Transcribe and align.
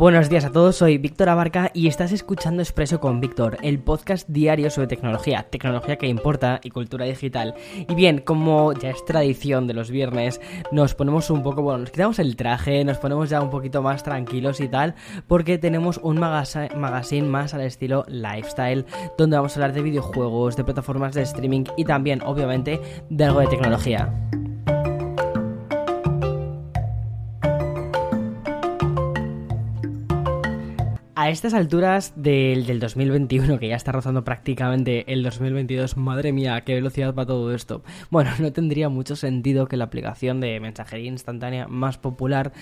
Buenos 0.00 0.30
días 0.30 0.46
a 0.46 0.50
todos, 0.50 0.76
soy 0.76 0.96
Víctor 0.96 1.28
Abarca 1.28 1.70
y 1.74 1.86
estás 1.86 2.10
escuchando 2.10 2.62
Expreso 2.62 3.00
con 3.00 3.20
Víctor, 3.20 3.58
el 3.62 3.80
podcast 3.80 4.26
diario 4.30 4.70
sobre 4.70 4.86
tecnología, 4.86 5.42
tecnología 5.50 5.96
que 5.96 6.06
importa 6.06 6.58
y 6.64 6.70
cultura 6.70 7.04
digital. 7.04 7.54
Y 7.86 7.94
bien, 7.94 8.16
como 8.16 8.72
ya 8.72 8.88
es 8.88 9.04
tradición 9.04 9.66
de 9.66 9.74
los 9.74 9.90
viernes, 9.90 10.40
nos 10.72 10.94
ponemos 10.94 11.28
un 11.28 11.42
poco, 11.42 11.60
bueno, 11.60 11.80
nos 11.80 11.90
quitamos 11.90 12.18
el 12.18 12.34
traje, 12.34 12.82
nos 12.82 12.96
ponemos 12.96 13.28
ya 13.28 13.42
un 13.42 13.50
poquito 13.50 13.82
más 13.82 14.02
tranquilos 14.02 14.60
y 14.60 14.68
tal, 14.68 14.94
porque 15.28 15.58
tenemos 15.58 16.00
un 16.02 16.18
magazine 16.18 17.26
más 17.28 17.52
al 17.52 17.60
estilo 17.60 18.06
lifestyle, 18.08 18.86
donde 19.18 19.36
vamos 19.36 19.52
a 19.52 19.56
hablar 19.56 19.74
de 19.74 19.82
videojuegos, 19.82 20.56
de 20.56 20.64
plataformas 20.64 21.12
de 21.12 21.24
streaming 21.24 21.64
y 21.76 21.84
también, 21.84 22.22
obviamente, 22.22 22.80
de 23.10 23.24
algo 23.24 23.40
de 23.40 23.48
tecnología. 23.48 24.10
A 31.20 31.28
estas 31.28 31.52
alturas 31.52 32.14
del, 32.16 32.64
del, 32.64 32.80
2021, 32.80 33.58
que 33.58 33.68
ya 33.68 33.76
está 33.76 33.92
rozando 33.92 34.24
prácticamente 34.24 35.04
el 35.12 35.22
2022, 35.22 35.98
madre 35.98 36.32
mía, 36.32 36.62
qué 36.62 36.72
velocidad 36.72 37.12
para 37.12 37.26
todo 37.26 37.54
esto. 37.54 37.82
Bueno, 38.08 38.30
no 38.38 38.54
tendría 38.54 38.88
mucho 38.88 39.16
sentido 39.16 39.68
que 39.68 39.76
la 39.76 39.84
aplicación 39.84 40.40
de 40.40 40.58
mensajería 40.60 41.08
instantánea 41.08 41.68
más 41.68 41.98
popular 41.98 42.54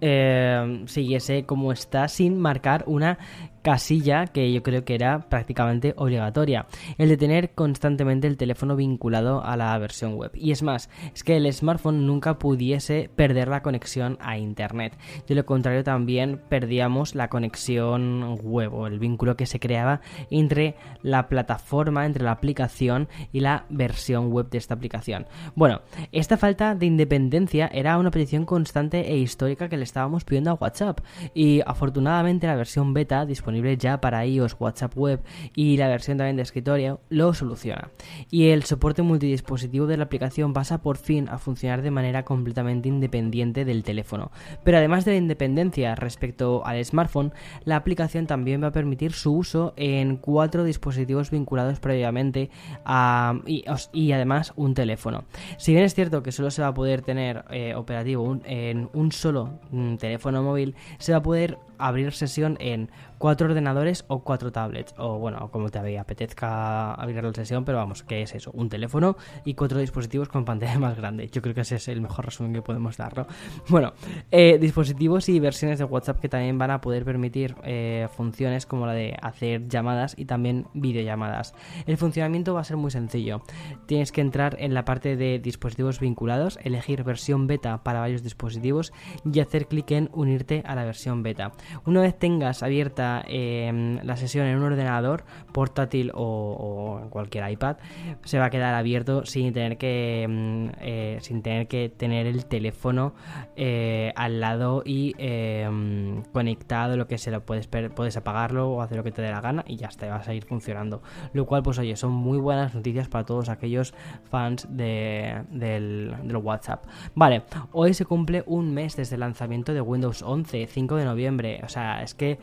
eh, 0.00 0.82
siguiese 0.86 1.44
como 1.44 1.72
está 1.72 2.08
sin 2.08 2.40
marcar 2.40 2.84
una 2.86 3.18
casilla 3.66 4.28
que 4.28 4.52
yo 4.52 4.62
creo 4.62 4.84
que 4.84 4.94
era 4.94 5.28
prácticamente 5.28 5.92
obligatoria, 5.96 6.68
el 6.98 7.08
de 7.08 7.16
tener 7.16 7.50
constantemente 7.50 8.28
el 8.28 8.36
teléfono 8.36 8.76
vinculado 8.76 9.42
a 9.44 9.56
la 9.56 9.76
versión 9.76 10.14
web. 10.14 10.30
Y 10.36 10.52
es 10.52 10.62
más, 10.62 10.88
es 11.12 11.24
que 11.24 11.36
el 11.36 11.52
smartphone 11.52 12.06
nunca 12.06 12.38
pudiese 12.38 13.10
perder 13.16 13.48
la 13.48 13.62
conexión 13.62 14.18
a 14.20 14.38
Internet. 14.38 14.96
De 15.26 15.34
lo 15.34 15.44
contrario 15.44 15.82
también 15.82 16.40
perdíamos 16.48 17.16
la 17.16 17.28
conexión 17.28 18.38
web 18.40 18.72
o 18.72 18.86
el 18.86 19.00
vínculo 19.00 19.36
que 19.36 19.46
se 19.46 19.58
creaba 19.58 20.00
entre 20.30 20.76
la 21.02 21.26
plataforma, 21.26 22.06
entre 22.06 22.22
la 22.22 22.30
aplicación 22.30 23.08
y 23.32 23.40
la 23.40 23.64
versión 23.68 24.30
web 24.30 24.48
de 24.48 24.58
esta 24.58 24.74
aplicación. 24.74 25.26
Bueno, 25.56 25.80
esta 26.12 26.36
falta 26.36 26.76
de 26.76 26.86
independencia 26.86 27.66
era 27.66 27.98
una 27.98 28.12
petición 28.12 28.44
constante 28.44 29.10
e 29.10 29.16
histórica 29.16 29.68
que 29.68 29.76
le 29.76 29.82
estábamos 29.82 30.22
pidiendo 30.22 30.52
a 30.52 30.54
WhatsApp 30.54 31.00
y 31.34 31.62
afortunadamente 31.66 32.46
la 32.46 32.54
versión 32.54 32.94
beta 32.94 33.26
disponible 33.26 33.55
ya 33.78 34.00
para 34.00 34.24
iOS, 34.26 34.56
WhatsApp 34.58 34.96
Web 34.96 35.20
y 35.54 35.76
la 35.76 35.88
versión 35.88 36.18
también 36.18 36.36
de 36.36 36.42
escritorio, 36.42 37.00
lo 37.08 37.34
soluciona. 37.34 37.90
Y 38.30 38.48
el 38.48 38.64
soporte 38.64 39.02
multidispositivo 39.02 39.86
de 39.86 39.96
la 39.96 40.04
aplicación 40.04 40.52
pasa 40.52 40.82
por 40.82 40.96
fin 40.96 41.28
a 41.28 41.38
funcionar 41.38 41.82
de 41.82 41.90
manera 41.90 42.24
completamente 42.24 42.88
independiente 42.88 43.64
del 43.64 43.82
teléfono. 43.82 44.30
Pero 44.64 44.78
además 44.78 45.04
de 45.04 45.12
la 45.12 45.18
independencia 45.18 45.94
respecto 45.94 46.64
al 46.64 46.84
smartphone, 46.84 47.32
la 47.64 47.76
aplicación 47.76 48.26
también 48.26 48.62
va 48.62 48.68
a 48.68 48.72
permitir 48.72 49.12
su 49.12 49.34
uso 49.34 49.74
en 49.76 50.16
cuatro 50.16 50.64
dispositivos 50.64 51.30
vinculados 51.30 51.80
previamente 51.80 52.50
a, 52.84 53.40
y, 53.46 54.12
además 54.12 54.52
un 54.56 54.74
teléfono. 54.74 55.24
Si 55.58 55.72
bien 55.72 55.84
es 55.84 55.94
cierto 55.94 56.22
que 56.22 56.32
solo 56.32 56.50
se 56.50 56.62
va 56.62 56.68
a 56.68 56.74
poder 56.74 57.02
tener 57.02 57.44
eh, 57.50 57.74
operativo 57.74 58.38
en 58.44 58.88
un 58.92 59.12
solo 59.12 59.58
mm, 59.70 59.96
teléfono 59.96 60.42
móvil, 60.42 60.74
se 60.98 61.12
va 61.12 61.18
a 61.18 61.22
poder 61.22 61.58
abrir 61.78 62.12
sesión 62.12 62.56
en 62.60 62.90
cuatro 63.18 63.45
ordenadores 63.46 64.04
o 64.08 64.22
cuatro 64.22 64.52
tablets. 64.52 64.94
O 64.98 65.18
bueno, 65.18 65.50
como 65.50 65.70
te 65.70 65.98
apetezca 65.98 66.94
abrir 66.94 67.22
la 67.22 67.32
sesión, 67.32 67.64
pero 67.64 67.78
vamos, 67.78 68.02
¿qué 68.02 68.22
es 68.22 68.34
eso? 68.34 68.50
Un 68.52 68.68
teléfono 68.68 69.16
y 69.44 69.54
cuatro 69.54 69.78
dispositivos 69.78 70.28
con 70.28 70.44
pantalla 70.44 70.78
más 70.78 70.96
grande. 70.96 71.28
Yo 71.28 71.42
creo 71.42 71.54
que 71.54 71.62
ese 71.62 71.76
es 71.76 71.88
el 71.88 72.00
mejor 72.00 72.26
resumen 72.26 72.52
que 72.52 72.62
podemos 72.62 72.96
dar, 72.96 73.26
Bueno, 73.68 73.92
eh, 74.30 74.58
dispositivos 74.58 75.28
y 75.28 75.40
versiones 75.40 75.78
de 75.78 75.84
WhatsApp 75.84 76.20
que 76.20 76.28
también 76.28 76.58
van 76.58 76.70
a 76.70 76.80
poder 76.80 77.04
permitir 77.04 77.54
eh, 77.64 78.08
funciones 78.16 78.66
como 78.66 78.86
la 78.86 78.92
de 78.92 79.16
hacer 79.20 79.68
llamadas 79.68 80.14
y 80.16 80.24
también 80.24 80.66
videollamadas. 80.74 81.54
El 81.86 81.96
funcionamiento 81.96 82.54
va 82.54 82.60
a 82.60 82.64
ser 82.64 82.76
muy 82.76 82.90
sencillo. 82.90 83.42
Tienes 83.86 84.12
que 84.12 84.20
entrar 84.20 84.56
en 84.58 84.74
la 84.74 84.84
parte 84.84 85.16
de 85.16 85.38
dispositivos 85.38 86.00
vinculados, 86.00 86.58
elegir 86.62 87.04
versión 87.04 87.46
beta 87.46 87.82
para 87.82 88.00
varios 88.00 88.22
dispositivos 88.22 88.92
y 89.24 89.40
hacer 89.40 89.66
clic 89.66 89.90
en 89.92 90.10
unirte 90.12 90.62
a 90.66 90.74
la 90.74 90.84
versión 90.84 91.22
beta. 91.22 91.52
Una 91.84 92.00
vez 92.00 92.18
tengas 92.18 92.62
abierta 92.62 93.24
em, 93.36 93.98
la 94.02 94.16
sesión 94.16 94.46
en 94.46 94.56
un 94.56 94.64
ordenador 94.64 95.24
portátil 95.52 96.10
o, 96.14 97.00
en 97.02 97.10
cualquier 97.10 97.50
iPad, 97.50 97.76
se 98.24 98.38
va 98.38 98.46
a 98.46 98.50
quedar 98.50 98.74
abierto 98.74 99.26
sin 99.26 99.52
tener 99.52 99.78
que 99.78 100.22
em, 100.22 100.70
eh, 100.80 101.18
sin 101.20 101.42
tener 101.42 101.68
que 101.68 101.88
tener 101.88 102.26
el 102.26 102.46
teléfono 102.46 103.14
eh, 103.56 104.12
al 104.16 104.40
lado 104.40 104.82
y 104.84 105.14
em, 105.18 106.22
conectado, 106.32 106.96
lo 106.96 107.06
que 107.06 107.18
se 107.18 107.30
lo 107.30 107.44
puedes 107.44 107.66
puedes 107.66 108.16
apagarlo 108.16 108.70
o 108.70 108.82
hacer 108.82 108.96
lo 108.96 109.04
que 109.04 109.12
te 109.12 109.22
dé 109.22 109.30
la 109.30 109.40
gana 109.40 109.64
y 109.66 109.76
ya 109.76 109.88
está, 109.88 110.08
vas 110.08 110.28
a 110.28 110.34
ir 110.34 110.44
funcionando. 110.44 111.02
Lo 111.32 111.46
cual, 111.46 111.62
pues 111.62 111.78
oye, 111.78 111.96
son 111.96 112.12
muy 112.12 112.38
buenas 112.38 112.74
noticias 112.74 113.08
para 113.08 113.24
todos 113.24 113.48
aquellos 113.48 113.94
fans 114.30 114.66
de, 114.70 115.42
del, 115.50 116.14
del 116.22 116.36
WhatsApp. 116.36 116.84
Vale, 117.14 117.42
hoy 117.72 117.94
se 117.94 118.04
cumple 118.04 118.42
un 118.46 118.72
mes 118.72 118.96
desde 118.96 119.14
el 119.14 119.20
lanzamiento 119.20 119.74
de 119.74 119.80
Windows 119.80 120.22
11, 120.22 120.66
5 120.66 120.96
de 120.96 121.04
noviembre 121.04 121.26
o 121.62 121.68
sea, 121.68 122.02
es 122.02 122.14
que, 122.14 122.38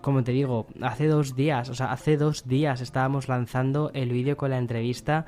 como 0.00 0.22
te 0.22 0.32
digo, 0.32 0.66
hace 0.80 1.06
dos 1.06 1.34
días, 1.34 1.68
o 1.68 1.74
sea, 1.74 1.92
hace 1.92 2.16
dos 2.16 2.46
días 2.46 2.80
estábamos 2.80 3.28
lanzando 3.28 3.90
el 3.94 4.10
vídeo 4.10 4.36
con 4.36 4.50
la 4.50 4.58
entrevista 4.58 5.26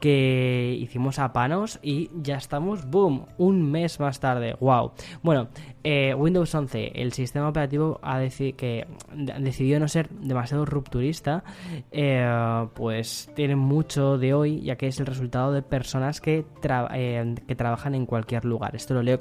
que 0.00 0.76
hicimos 0.80 1.18
a 1.18 1.32
Panos 1.32 1.78
y 1.82 2.10
ya 2.14 2.36
estamos, 2.36 2.88
boom, 2.90 3.26
un 3.38 3.70
mes 3.70 4.00
más 4.00 4.18
tarde. 4.20 4.56
Wow. 4.60 4.92
Bueno, 5.22 5.48
eh, 5.84 6.14
Windows 6.14 6.54
11, 6.54 6.92
el 6.94 7.12
sistema 7.12 7.48
operativo 7.48 8.00
ha 8.02 8.20
que 8.56 8.86
decidió 9.38 9.80
no 9.80 9.88
ser 9.88 10.08
demasiado 10.10 10.64
rupturista, 10.64 11.42
eh, 11.90 12.66
pues 12.74 13.30
tiene 13.34 13.56
mucho 13.56 14.18
de 14.18 14.34
hoy, 14.34 14.60
ya 14.60 14.76
que 14.76 14.88
es 14.88 15.00
el 15.00 15.06
resultado 15.06 15.52
de 15.52 15.62
personas 15.62 16.20
que, 16.20 16.44
eh, 16.94 17.34
que 17.46 17.56
trabajan 17.56 17.94
en 17.94 18.06
cualquier 18.06 18.44
lugar. 18.44 18.76
Esto 18.76 18.94
lo 18.94 19.02
leo 19.02 19.18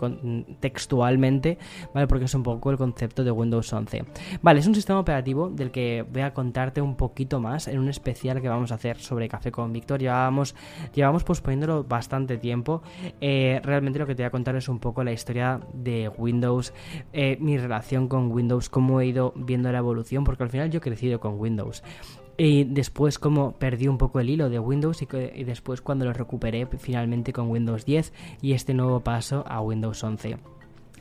textualmente, 0.59 1.57
¿vale? 1.93 2.07
Porque 2.07 2.25
es 2.25 2.33
un 2.33 2.43
poco 2.43 2.71
el 2.71 2.77
concepto 2.77 3.23
de 3.23 3.31
Windows 3.31 3.71
11. 3.71 4.05
Vale, 4.41 4.59
es 4.59 4.67
un 4.67 4.75
sistema 4.79 4.99
operativo 4.99 5.49
del 5.49 5.71
que 5.71 6.05
voy 6.11 6.21
a 6.21 6.33
contarte 6.33 6.81
un 6.81 6.95
poquito 6.95 7.39
más 7.39 7.67
en 7.67 7.79
un 7.79 7.89
especial 7.89 8.41
que 8.41 8.49
vamos 8.49 8.71
a 8.71 8.75
hacer 8.75 8.97
sobre 8.97 9.27
Café 9.27 9.51
con 9.51 9.71
Víctor. 9.71 9.99
Llevábamos 9.99 10.55
Llevamos 10.93 11.23
posponiéndolo 11.23 11.83
bastante 11.83 12.37
tiempo. 12.37 12.81
Eh, 13.21 13.59
realmente 13.63 13.99
lo 13.99 14.07
que 14.07 14.15
te 14.15 14.23
voy 14.23 14.27
a 14.27 14.31
contar 14.31 14.55
es 14.55 14.69
un 14.69 14.79
poco 14.79 15.03
la 15.03 15.11
historia 15.11 15.59
de 15.73 16.09
Windows, 16.09 16.73
eh, 17.13 17.37
mi 17.39 17.57
relación 17.57 18.07
con 18.07 18.31
Windows, 18.31 18.69
cómo 18.69 19.01
he 19.01 19.07
ido 19.07 19.33
viendo 19.35 19.71
la 19.71 19.79
evolución, 19.79 20.23
porque 20.23 20.43
al 20.43 20.49
final 20.49 20.69
yo 20.69 20.77
he 20.77 20.81
crecido 20.81 21.19
con 21.19 21.39
Windows. 21.39 21.83
Y 22.37 22.63
después 22.63 23.19
como 23.19 23.51
perdí 23.51 23.87
un 23.87 23.97
poco 23.97 24.19
el 24.19 24.29
hilo 24.29 24.49
de 24.49 24.59
Windows 24.59 25.01
y, 25.01 25.07
y 25.35 25.43
después 25.43 25.81
cuando 25.81 26.05
lo 26.05 26.13
recuperé 26.13 26.65
finalmente 26.77 27.33
con 27.33 27.49
Windows 27.49 27.85
10 27.85 28.13
y 28.41 28.53
este 28.53 28.73
nuevo 28.73 29.01
paso 29.01 29.43
a 29.45 29.61
Windows 29.61 30.01
11 30.01 30.37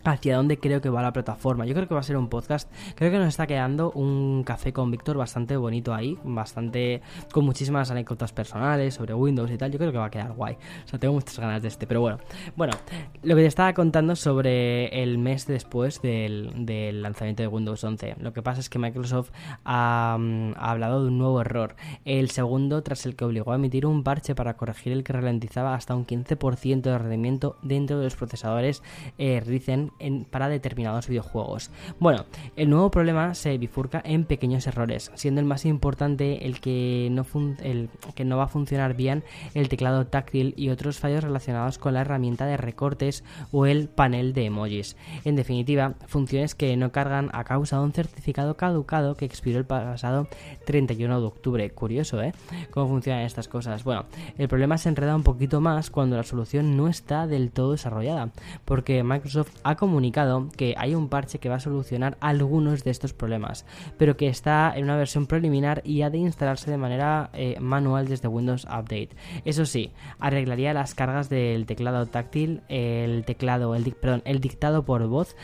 hacia 0.05 0.37
dónde 0.37 0.59
creo 0.59 0.81
que 0.81 0.91
va 0.91 1.03
la 1.03 1.13
plataforma. 1.13 1.67
Yo 1.67 1.75
creo 1.75 1.89
que 1.89 1.95
va 1.95 2.01
a 2.01 2.05
ser 2.05 2.17
un 2.17 2.29
podcast. 2.29 2.71
Creo 2.95 3.11
que 3.11 3.19
nos 3.19 3.29
está 3.29 3.47
quedando 3.47 3.91
un 3.93 4.43
café 4.45 4.73
con 4.73 4.91
Víctor 4.91 5.17
bastante 5.17 5.57
bonito 5.57 5.95
ahí, 5.95 6.19
bastante 6.25 7.03
con 7.33 7.45
muchísimas 7.45 7.91
anécdotas 7.91 8.33
personales 8.33 8.95
sobre 8.95 9.15
Windows 9.15 9.51
y 9.51 9.59
tal. 9.59 9.71
Yo 9.71 9.79
creo 9.79 9.93
que 9.93 9.99
va 9.99 10.07
a 10.07 10.11
quedar 10.11 10.33
guay. 10.33 10.55
O 10.85 10.89
sea, 10.89 10.99
tengo 10.99 11.15
muchas 11.15 11.39
ganas 11.39 11.63
de 11.63 11.69
este, 11.69 11.87
pero 11.87 12.01
bueno. 12.01 12.19
Bueno, 12.57 12.75
lo 13.23 13.35
que 13.35 13.43
te 13.43 13.47
estaba 13.47 13.73
contando 13.75 14.17
sobre 14.17 15.03
el 15.03 15.19
mes 15.19 15.47
después 15.47 16.01
del, 16.03 17.03
lanzamiento 17.03 17.43
de 17.43 17.49
Windows 17.49 17.83
11. 17.83 18.17
Lo 18.21 18.33
que 18.33 18.43
pasa 18.43 18.61
es 18.61 18.69
que 18.69 18.79
Microsoft 18.79 19.31
ha, 19.65 20.19
ha, 20.57 20.71
hablado 20.71 21.03
de 21.03 21.09
un 21.09 21.19
nuevo 21.19 21.41
error. 21.41 21.77
El 22.05 22.31
segundo 22.31 22.83
tras 22.83 23.07
el 23.07 23.17
que 23.17 23.25
obligó 23.25 23.53
a 23.53 23.57
emitir 23.57 23.87
un 23.87 24.03
parche 24.03 24.35
para 24.35 24.57
corregir 24.57 24.93
el 24.93 25.05
que 25.05 25.13
ralentizaba 25.13 25.75
hasta 25.75 25.95
un 25.95 26.07
15% 26.07 26.83
de 26.83 26.99
rendimiento 26.99 27.57
dentro 27.63 27.99
de 27.99 28.05
los 28.05 28.17
procesadores 28.17 28.83
eh, 29.19 29.41
Ryzen 29.45 29.88
para 30.31 30.49
determinados 30.49 31.09
videojuegos. 31.09 31.71
Bueno, 31.99 32.25
el 32.57 32.71
nuevo 32.71 32.91
problema 32.91 33.35
se 33.35 33.57
bifurca 33.59 34.03
en 34.05 34.25
pequeños 34.25 34.67
errores, 34.67 35.11
siendo 35.15 35.41
el 35.41 35.47
más 35.47 35.65
importante 35.65 36.47
el 36.47 36.61
que 36.61 37.09
no, 37.11 37.27
el 37.63 37.89
que 38.15 38.25
no 38.25 38.37
va 38.37 38.45
a 38.45 38.49
funcionar 38.49 38.95
bien 38.95 39.25
el 39.55 39.69
teclado 39.69 40.07
táctil 40.07 40.55
y 40.57 40.71
otros 40.71 40.99
fallos 40.99 41.25
relacionados 41.25 41.79
con 41.79 41.95
la 41.95 42.03
herramienta 42.03 42.47
de 42.47 42.57
recortes 42.57 43.25
o 43.53 43.67
el 43.67 43.89
panel 43.89 44.33
de 44.33 44.47
emojis. 44.47 44.97
En 45.25 45.37
definitiva, 45.37 45.95
funciones 46.07 46.55
que 46.55 46.77
no 46.77 46.93
cargan 46.93 47.31
a 47.33 47.45
causa 47.45 47.79
de 47.79 47.83
un 47.83 47.93
certificado 47.93 48.57
caducado 48.57 49.15
que 49.17 49.25
expiró 49.25 49.59
el 49.59 49.65
pasado 49.65 50.29
31 50.67 51.21
de 51.21 51.27
octubre. 51.27 51.71
Curioso, 51.71 52.23
¿eh? 52.23 52.33
¿Cómo 52.71 52.89
funcionan 52.89 53.23
estas 53.23 53.49
cosas? 53.49 53.85
Bueno, 53.85 54.07
el 54.37 54.49
problema 54.49 54.79
se 54.79 54.89
enreda 54.89 55.17
un 55.17 55.23
poquito 55.23 55.61
más 55.61 55.91
cuando 55.91 56.17
la 56.17 56.23
solución 56.23 56.77
no 56.77 56.89
está 56.89 57.27
del 57.27 57.51
todo 57.51 57.73
desarrollada, 57.73 58.31
porque 58.65 59.03
Microsoft 59.03 59.55
ha 59.63 59.77
comunicado 59.79 60.49
que 60.57 60.75
hay 60.77 60.95
un 60.95 61.09
parche 61.09 61.39
que 61.39 61.49
va 61.49 61.57
a 61.57 61.61
solucionar 61.61 62.19
algunos 62.21 62.85
de 62.85 62.91
estos 62.91 63.13
problemas, 63.13 63.65
pero 63.97 64.17
que 64.17 64.29
está 64.29 64.73
en 64.75 64.85
una 64.85 64.97
versión 64.97 65.27
preliminar 65.27 65.81
y 65.85 66.03
ha 66.03 66.11
de 66.11 66.19
instalarse 66.19 66.71
de 66.71 66.77
manera 66.77 67.31
eh, 67.33 67.57
manual 67.61 68.09
desde 68.09 68.29
Windows 68.29 68.65
Update. 68.65 69.11
Eso 69.45 69.65
sí, 69.65 69.93
arreglaría 70.19 70.75
las 70.75 70.95
cargas 70.95 71.29
del 71.29 71.67
teclado 71.67 72.07
táctil, 72.07 72.63
el 72.69 73.25
teclado, 73.25 73.75
el, 73.75 73.93
perdón, 73.93 74.23
el 74.25 74.41
dictado 74.41 74.85
por 74.85 75.07
voz 75.07 75.37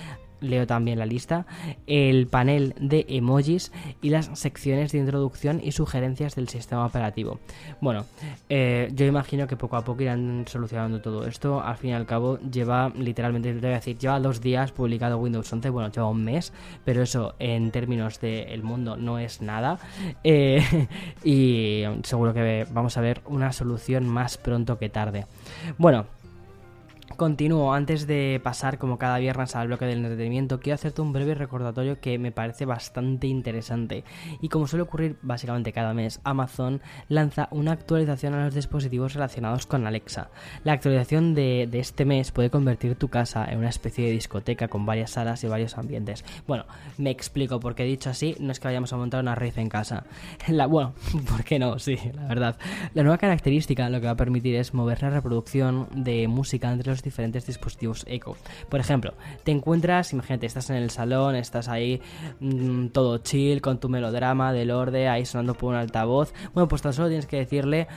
leo 0.44 0.66
también 0.66 0.98
la 0.98 1.06
lista, 1.06 1.46
el 1.86 2.26
panel 2.26 2.74
de 2.78 3.06
emojis 3.08 3.72
y 4.02 4.10
las 4.10 4.30
secciones 4.38 4.92
de 4.92 4.98
introducción 4.98 5.60
y 5.62 5.72
sugerencias 5.72 6.34
del 6.34 6.48
sistema 6.48 6.86
operativo. 6.86 7.40
Bueno, 7.80 8.04
eh, 8.48 8.90
yo 8.94 9.06
imagino 9.06 9.46
que 9.46 9.56
poco 9.56 9.76
a 9.76 9.84
poco 9.84 10.02
irán 10.02 10.44
solucionando 10.46 11.00
todo 11.00 11.26
esto. 11.26 11.62
Al 11.62 11.76
fin 11.76 11.90
y 11.90 11.94
al 11.94 12.06
cabo, 12.06 12.38
lleva 12.38 12.92
literalmente, 12.96 13.52
te 13.52 13.60
voy 13.60 13.70
a 13.70 13.74
decir, 13.74 13.98
lleva 13.98 14.20
dos 14.20 14.40
días 14.40 14.72
publicado 14.72 15.18
Windows 15.18 15.52
11, 15.52 15.70
bueno, 15.70 15.90
lleva 15.90 16.08
un 16.08 16.24
mes, 16.24 16.52
pero 16.84 17.02
eso 17.02 17.34
en 17.38 17.70
términos 17.70 18.20
del 18.20 18.62
mundo 18.62 18.96
no 18.96 19.18
es 19.18 19.40
nada. 19.40 19.78
Eh, 20.22 20.88
y 21.24 21.84
seguro 22.02 22.34
que 22.34 22.66
vamos 22.70 22.96
a 22.96 23.00
ver 23.00 23.22
una 23.26 23.52
solución 23.52 24.08
más 24.08 24.38
pronto 24.38 24.78
que 24.78 24.88
tarde. 24.88 25.26
Bueno, 25.78 26.06
Continúo, 27.16 27.72
antes 27.72 28.08
de 28.08 28.40
pasar 28.42 28.78
como 28.78 28.98
cada 28.98 29.18
viernes 29.18 29.54
al 29.54 29.68
bloque 29.68 29.84
del 29.84 29.98
entretenimiento, 29.98 30.58
quiero 30.58 30.74
hacerte 30.74 31.00
un 31.00 31.12
breve 31.12 31.34
recordatorio 31.34 32.00
que 32.00 32.18
me 32.18 32.32
parece 32.32 32.64
bastante 32.64 33.28
interesante. 33.28 34.02
Y 34.40 34.48
como 34.48 34.66
suele 34.66 34.82
ocurrir 34.82 35.16
básicamente 35.22 35.72
cada 35.72 35.94
mes, 35.94 36.20
Amazon 36.24 36.80
lanza 37.08 37.46
una 37.52 37.72
actualización 37.72 38.34
a 38.34 38.44
los 38.44 38.54
dispositivos 38.54 39.14
relacionados 39.14 39.66
con 39.66 39.86
Alexa. 39.86 40.30
La 40.64 40.72
actualización 40.72 41.34
de, 41.34 41.68
este 41.72 42.04
mes 42.04 42.32
puede 42.32 42.50
convertir 42.50 42.96
tu 42.96 43.08
casa 43.08 43.44
en 43.44 43.58
una 43.58 43.68
especie 43.68 44.06
de 44.06 44.10
discoteca 44.10 44.66
con 44.66 44.84
varias 44.84 45.12
salas 45.12 45.44
y 45.44 45.46
varios 45.46 45.78
ambientes. 45.78 46.24
Bueno, 46.48 46.64
me 46.98 47.10
explico, 47.10 47.60
porque 47.60 47.84
dicho 47.84 48.10
así, 48.10 48.34
no 48.40 48.50
es 48.50 48.58
que 48.58 48.66
vayamos 48.66 48.92
a 48.92 48.96
montar 48.96 49.22
una 49.22 49.36
rave 49.36 49.60
en 49.60 49.68
casa. 49.68 50.04
Bueno, 50.74 50.94
¿por 51.30 51.44
qué 51.44 51.58
no? 51.58 51.78
Sí, 51.78 51.98
la 52.14 52.26
verdad. 52.26 52.56
La 52.94 53.02
nueva 53.02 53.18
característica 53.18 53.88
lo 53.90 54.00
que 54.00 54.06
va 54.06 54.12
a 54.12 54.16
permitir 54.16 54.56
es 54.56 54.74
mover 54.74 55.02
la 55.02 55.10
reproducción 55.10 55.88
de 55.94 56.26
música 56.26 56.72
entre 56.72 56.90
los 56.90 57.03
diferentes 57.04 57.46
dispositivos 57.46 58.04
Echo. 58.08 58.36
Por 58.68 58.80
ejemplo, 58.80 59.14
te 59.44 59.52
encuentras, 59.52 60.12
imagínate, 60.12 60.46
estás 60.46 60.70
en 60.70 60.76
el 60.76 60.90
salón, 60.90 61.36
estás 61.36 61.68
ahí 61.68 62.00
mm, 62.40 62.88
todo 62.88 63.18
chill 63.18 63.60
con 63.60 63.78
tu 63.78 63.88
melodrama 63.88 64.52
del 64.52 64.70
orde 64.70 65.08
ahí 65.08 65.24
sonando 65.24 65.54
por 65.54 65.70
un 65.70 65.76
altavoz. 65.76 66.32
Bueno, 66.52 66.68
pues 66.68 66.82
tan 66.82 66.92
solo 66.92 67.08
tienes 67.08 67.26
que 67.26 67.36
decirle 67.36 67.88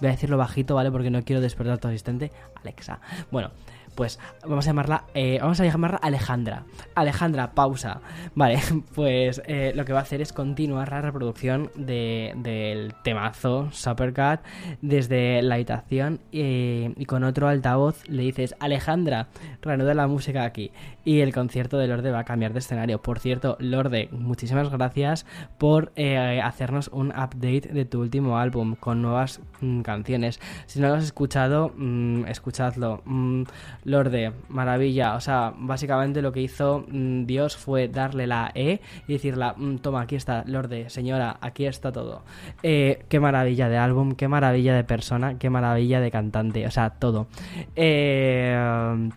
voy 0.00 0.08
a 0.08 0.12
decirlo 0.12 0.36
bajito, 0.36 0.74
¿vale? 0.74 0.90
Porque 0.90 1.10
no 1.10 1.22
quiero 1.22 1.40
despertar 1.40 1.74
a 1.74 1.78
tu 1.78 1.88
asistente, 1.88 2.30
Alexa. 2.54 3.00
Bueno, 3.30 3.50
pues 3.96 4.20
vamos 4.42 4.66
a 4.66 4.70
llamarla, 4.70 5.04
eh, 5.14 5.38
vamos 5.40 5.58
a 5.58 5.64
llamarla 5.64 5.96
Alejandra. 5.96 6.64
Alejandra, 6.94 7.52
pausa. 7.52 8.00
Vale, 8.34 8.60
pues 8.94 9.42
eh, 9.46 9.72
lo 9.74 9.84
que 9.84 9.92
va 9.92 10.00
a 10.00 10.02
hacer 10.02 10.20
es 10.20 10.32
continuar 10.32 10.90
la 10.90 11.00
reproducción 11.00 11.70
del 11.74 12.94
temazo 13.02 13.72
Supercat 13.72 14.44
desde 14.82 15.42
la 15.42 15.56
habitación 15.56 16.20
y 16.30 17.04
con 17.06 17.24
otro 17.24 17.48
altavoz 17.48 18.08
le 18.08 18.22
dices, 18.22 18.54
Alejandra, 18.60 19.28
reanuda 19.62 19.94
la 19.94 20.06
música 20.06 20.44
aquí. 20.44 20.70
Y 21.04 21.20
el 21.20 21.32
concierto 21.32 21.78
de 21.78 21.86
Lorde 21.86 22.10
va 22.10 22.20
a 22.20 22.24
cambiar 22.24 22.52
de 22.52 22.58
escenario. 22.58 23.00
Por 23.00 23.18
cierto, 23.18 23.56
Lorde, 23.60 24.08
muchísimas 24.12 24.70
gracias 24.70 25.24
por 25.58 25.92
eh, 25.96 26.40
hacernos 26.42 26.88
un 26.88 27.08
update 27.08 27.68
de 27.72 27.84
tu 27.84 28.00
último 28.00 28.38
álbum 28.38 28.74
con 28.74 29.02
nuevas 29.02 29.40
mm, 29.60 29.80
canciones. 29.82 30.40
Si 30.66 30.80
no 30.80 30.88
lo 30.88 30.94
has 30.94 31.04
escuchado, 31.04 31.72
mm, 31.76 32.26
escuchadlo. 32.26 33.02
Mm, 33.04 33.44
Lorde, 33.86 34.32
maravilla. 34.48 35.14
O 35.14 35.20
sea, 35.20 35.54
básicamente 35.56 36.20
lo 36.20 36.32
que 36.32 36.42
hizo 36.42 36.84
mm, 36.88 37.24
Dios 37.24 37.56
fue 37.56 37.86
darle 37.86 38.26
la 38.26 38.50
E 38.52 38.80
y 39.06 39.12
decirle, 39.12 39.46
mm, 39.56 39.76
toma, 39.76 40.02
aquí 40.02 40.16
está, 40.16 40.42
Lorde, 40.46 40.90
señora, 40.90 41.38
aquí 41.40 41.66
está 41.66 41.92
todo. 41.92 42.22
Eh, 42.64 43.04
qué 43.08 43.20
maravilla 43.20 43.68
de 43.68 43.78
álbum, 43.78 44.16
qué 44.16 44.26
maravilla 44.26 44.74
de 44.74 44.82
persona, 44.82 45.38
qué 45.38 45.50
maravilla 45.50 46.00
de 46.00 46.10
cantante. 46.10 46.66
O 46.66 46.70
sea, 46.70 46.90
todo. 46.90 47.28
Eh... 47.76 49.08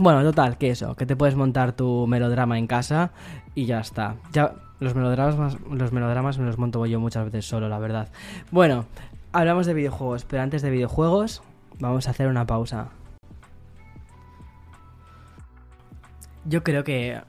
Bueno, 0.00 0.22
total, 0.22 0.58
que 0.58 0.70
eso, 0.70 0.94
que 0.94 1.06
te 1.06 1.16
puedes 1.16 1.34
montar 1.34 1.72
tu 1.72 2.06
melodrama 2.06 2.56
en 2.56 2.68
casa 2.68 3.10
y 3.56 3.66
ya 3.66 3.80
está. 3.80 4.14
Ya 4.32 4.54
los 4.78 4.94
melodramas, 4.94 5.56
los 5.70 5.92
melodramas 5.92 6.38
me 6.38 6.46
los 6.46 6.56
monto 6.56 6.84
yo 6.86 7.00
muchas 7.00 7.24
veces 7.24 7.46
solo, 7.46 7.68
la 7.68 7.80
verdad. 7.80 8.08
Bueno, 8.52 8.86
hablamos 9.32 9.66
de 9.66 9.74
videojuegos, 9.74 10.24
pero 10.24 10.42
antes 10.42 10.62
de 10.62 10.70
videojuegos 10.70 11.42
vamos 11.80 12.06
a 12.06 12.10
hacer 12.10 12.28
una 12.28 12.46
pausa. 12.46 12.90
Yo 16.48 16.62
creo 16.64 16.82
que 16.82 17.20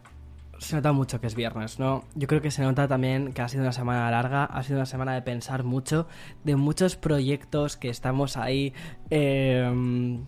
se 0.59 0.77
nota 0.77 0.93
mucho 0.93 1.19
que 1.19 1.27
es 1.27 1.35
viernes, 1.35 1.77
¿no? 1.77 2.05
Yo 2.15 2.27
creo 2.27 2.41
que 2.41 2.51
se 2.51 2.61
nota 2.61 2.87
también 2.87 3.33
que 3.33 3.41
ha 3.41 3.49
sido 3.49 3.63
una 3.63 3.73
semana 3.73 4.09
larga, 4.09 4.45
ha 4.45 4.63
sido 4.63 4.77
una 4.77 4.85
semana 4.85 5.13
de 5.13 5.21
pensar 5.21 5.65
mucho, 5.65 6.07
de 6.45 6.55
muchos 6.55 6.95
proyectos 6.95 7.75
que 7.75 7.89
estamos 7.89 8.37
ahí 8.37 8.73
eh, 9.09 10.21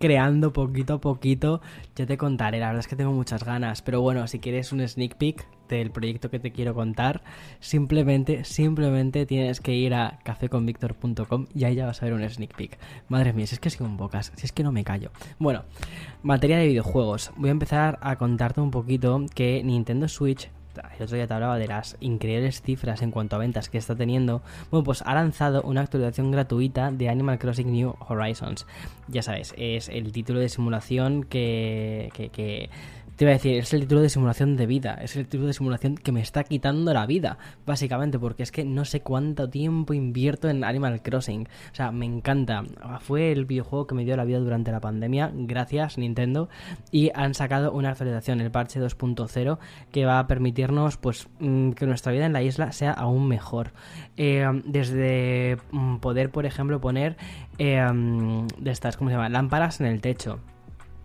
creando 0.00 0.52
poquito 0.52 0.94
a 0.94 1.00
poquito. 1.00 1.60
Ya 1.94 2.06
te 2.06 2.16
contaré, 2.16 2.58
la 2.58 2.68
verdad 2.68 2.80
es 2.80 2.88
que 2.88 2.96
tengo 2.96 3.12
muchas 3.12 3.44
ganas. 3.44 3.82
Pero 3.82 4.00
bueno, 4.00 4.26
si 4.26 4.40
quieres 4.40 4.72
un 4.72 4.86
sneak 4.86 5.16
peek 5.16 5.46
del 5.68 5.92
proyecto 5.92 6.30
que 6.30 6.40
te 6.40 6.50
quiero 6.50 6.74
contar, 6.74 7.22
simplemente, 7.60 8.44
simplemente 8.44 9.26
tienes 9.26 9.60
que 9.60 9.74
ir 9.74 9.94
a 9.94 10.18
cafeconvictor.com 10.24 11.46
y 11.54 11.64
ahí 11.64 11.76
ya 11.76 11.86
vas 11.86 12.02
a 12.02 12.06
ver 12.06 12.14
un 12.14 12.28
sneak 12.28 12.56
peek. 12.56 12.78
Madre 13.08 13.32
mía, 13.32 13.46
si 13.46 13.54
es 13.54 13.60
que 13.60 13.70
sigo 13.70 13.84
un 13.84 13.96
bocas, 13.96 14.32
si 14.34 14.46
es 14.46 14.52
que 14.52 14.64
no 14.64 14.72
me 14.72 14.82
callo. 14.82 15.10
Bueno, 15.38 15.64
materia 16.22 16.58
de 16.58 16.66
videojuegos. 16.66 17.30
Voy 17.36 17.50
a 17.50 17.52
empezar 17.52 17.98
a 18.00 18.16
contarte 18.16 18.60
un 18.60 18.70
poquito 18.70 19.24
que 19.34 19.62
Nintendo 19.62 20.08
Switch 20.08 20.50
el 20.96 21.02
otro 21.02 21.16
día 21.16 21.26
te 21.26 21.34
hablaba 21.34 21.58
de 21.58 21.66
las 21.66 21.96
increíbles 22.00 22.62
cifras 22.62 23.02
en 23.02 23.10
cuanto 23.10 23.36
a 23.36 23.38
ventas 23.38 23.68
que 23.68 23.78
está 23.78 23.94
teniendo, 23.94 24.42
bueno, 24.70 24.84
pues 24.84 25.02
ha 25.02 25.14
lanzado 25.14 25.62
una 25.62 25.80
actualización 25.82 26.30
gratuita 26.30 26.90
de 26.90 27.08
Animal 27.08 27.38
Crossing 27.38 27.72
New 27.72 27.94
Horizons. 28.08 28.66
Ya 29.08 29.22
sabes, 29.22 29.54
es 29.56 29.88
el 29.88 30.12
título 30.12 30.40
de 30.40 30.48
simulación 30.48 31.24
que, 31.24 32.10
que 32.32 32.70
te 33.20 33.24
iba 33.24 33.32
a 33.32 33.34
decir, 33.34 33.58
es 33.58 33.74
el 33.74 33.80
título 33.80 34.00
de 34.00 34.08
simulación 34.08 34.56
de 34.56 34.64
vida, 34.64 34.94
es 34.94 35.14
el 35.14 35.26
título 35.26 35.48
de 35.48 35.52
simulación 35.52 35.94
que 35.94 36.10
me 36.10 36.22
está 36.22 36.42
quitando 36.42 36.94
la 36.94 37.04
vida, 37.04 37.36
básicamente, 37.66 38.18
porque 38.18 38.42
es 38.42 38.50
que 38.50 38.64
no 38.64 38.86
sé 38.86 39.02
cuánto 39.02 39.50
tiempo 39.50 39.92
invierto 39.92 40.48
en 40.48 40.64
Animal 40.64 41.02
Crossing. 41.02 41.46
O 41.70 41.74
sea, 41.74 41.92
me 41.92 42.06
encanta. 42.06 42.64
Fue 43.00 43.30
el 43.30 43.44
videojuego 43.44 43.86
que 43.86 43.94
me 43.94 44.06
dio 44.06 44.16
la 44.16 44.24
vida 44.24 44.38
durante 44.38 44.72
la 44.72 44.80
pandemia, 44.80 45.32
gracias 45.34 45.98
Nintendo, 45.98 46.48
y 46.92 47.10
han 47.14 47.34
sacado 47.34 47.72
una 47.72 47.90
actualización, 47.90 48.40
el 48.40 48.50
parche 48.50 48.80
2.0, 48.80 49.58
que 49.92 50.06
va 50.06 50.18
a 50.18 50.26
permitirnos 50.26 50.96
pues 50.96 51.28
mm, 51.40 51.72
que 51.72 51.84
nuestra 51.84 52.12
vida 52.12 52.24
en 52.24 52.32
la 52.32 52.42
isla 52.42 52.72
sea 52.72 52.92
aún 52.92 53.28
mejor. 53.28 53.72
Eh, 54.16 54.46
desde 54.64 55.58
mm, 55.72 55.96
poder, 55.96 56.30
por 56.30 56.46
ejemplo, 56.46 56.80
poner 56.80 57.18
eh, 57.58 57.86
mm, 57.86 58.46
de 58.60 58.70
estas, 58.70 58.96
¿cómo 58.96 59.10
se 59.10 59.16
llama? 59.16 59.28
Lámparas 59.28 59.78
en 59.82 59.88
el 59.88 60.00
techo 60.00 60.40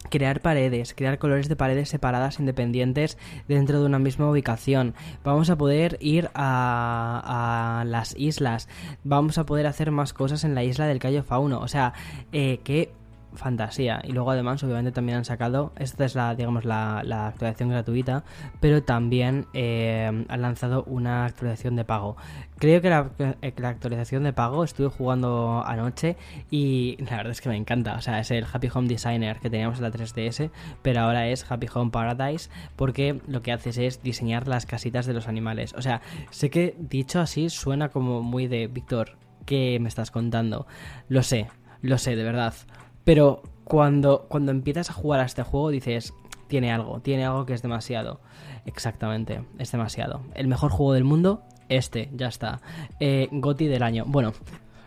crear 0.10 0.42
paredes, 0.42 0.94
crear 0.94 1.18
colores 1.18 1.50
de 1.50 1.56
paredes 1.56 1.90
separadas 1.90 2.40
independientes 2.40 3.18
dentro 3.48 3.80
de 3.80 3.86
una 3.86 4.00
misma 4.00 4.30
ubicación. 4.30 4.94
Vamos 5.24 5.50
a 5.50 5.58
poder 5.58 5.98
ir 6.00 6.30
a, 6.34 7.84
las 7.86 8.16
islas. 8.18 8.68
Vamos 9.04 9.38
a 9.38 9.46
poder 9.46 9.68
hacer 9.68 9.92
más 9.92 10.14
cosas 10.14 10.44
en 10.44 10.56
la 10.56 10.64
isla 10.64 10.88
del 10.88 11.00
Cayo 11.00 11.24
Fauno. 11.24 11.60
O 11.60 11.68
sea, 11.68 11.94
eh, 12.32 12.60
que 12.64 12.92
fantasía. 13.38 14.02
Y 14.04 14.12
luego 14.12 14.32
además, 14.32 14.64
obviamente, 14.64 14.92
también 14.92 15.20
han 15.20 15.26
sacado, 15.26 15.74
esta 15.78 16.06
es 16.06 16.16
la, 16.16 16.36
digamos, 16.36 16.66
la, 16.66 17.00
actualización 17.28 17.70
gratuita, 17.70 18.24
pero 18.60 18.84
también 18.84 19.48
eh, 19.54 20.26
han 20.28 20.42
lanzado 20.42 20.84
una 20.84 21.26
actualización 21.26 21.76
de 21.76 21.86
pago. 21.86 22.18
Creo 22.58 22.82
que 22.82 22.90
la, 22.90 23.10
eh, 23.42 23.54
la, 23.58 23.70
actualización 23.70 24.24
de 24.24 24.34
pago 24.34 24.64
estuve 24.64 24.88
jugando 24.88 25.64
anoche 25.66 26.16
y 26.50 26.98
la 27.00 27.18
verdad 27.18 27.32
es 27.32 27.42
que 27.42 27.50
me 27.50 27.58
encanta. 27.58 27.96
O 27.96 28.02
sea, 28.02 28.20
es 28.20 28.32
el 28.32 28.46
Happy 28.52 28.70
Home 28.74 28.88
Designer 28.88 29.40
que 29.40 29.50
teníamos 29.50 29.78
en 29.78 29.84
la 29.84 29.92
3DS, 29.92 30.52
pero 30.82 31.02
ahora 31.02 31.28
es 31.28 31.50
Happy 31.50 31.68
Home 31.74 31.92
Paradise 31.92 32.50
porque 32.76 33.20
lo 33.28 33.42
que 33.42 33.52
haces 33.52 33.78
es 33.78 34.02
diseñar 34.02 34.48
las 34.48 34.66
casitas 34.66 35.06
de 35.06 35.14
los 35.14 35.28
animales. 35.28 35.74
O 35.74 35.82
sea, 35.82 36.02
sé 36.30 36.50
que 36.50 36.76
dicho 36.80 37.20
así 37.20 37.50
suena 37.50 37.90
como 37.90 38.22
muy 38.22 38.48
de 38.48 38.68
Víctor, 38.68 39.18
¿qué 39.46 39.78
me 39.80 39.90
estás 39.90 40.12
contando? 40.12 40.68
Lo 41.08 41.24
sé, 41.24 41.48
lo 41.82 41.98
sé, 41.98 42.16
de 42.16 42.24
verdad. 42.24 42.54
Pero 43.06 43.42
cuando, 43.64 44.26
cuando 44.28 44.52
empiezas 44.52 44.90
a 44.90 44.94
jugar 44.94 45.22
a 45.22 45.26
este 45.26 45.44
juego 45.44 45.70
dices, 45.70 46.14
tiene 46.48 46.72
algo, 46.72 47.00
tiene 47.00 47.26
algo 47.26 47.46
que 47.46 47.54
es 47.54 47.62
demasiado. 47.62 48.20
Exactamente, 48.66 49.44
es 49.58 49.72
demasiado. 49.72 50.22
El 50.34 50.48
mejor 50.48 50.72
juego 50.72 50.94
del 50.94 51.04
mundo, 51.06 51.44
este, 51.70 52.10
ya 52.14 52.28
está. 52.28 52.62
Eh, 53.00 53.30
Goti 53.32 53.68
del 53.68 53.84
año. 53.84 54.04
Bueno, 54.08 54.34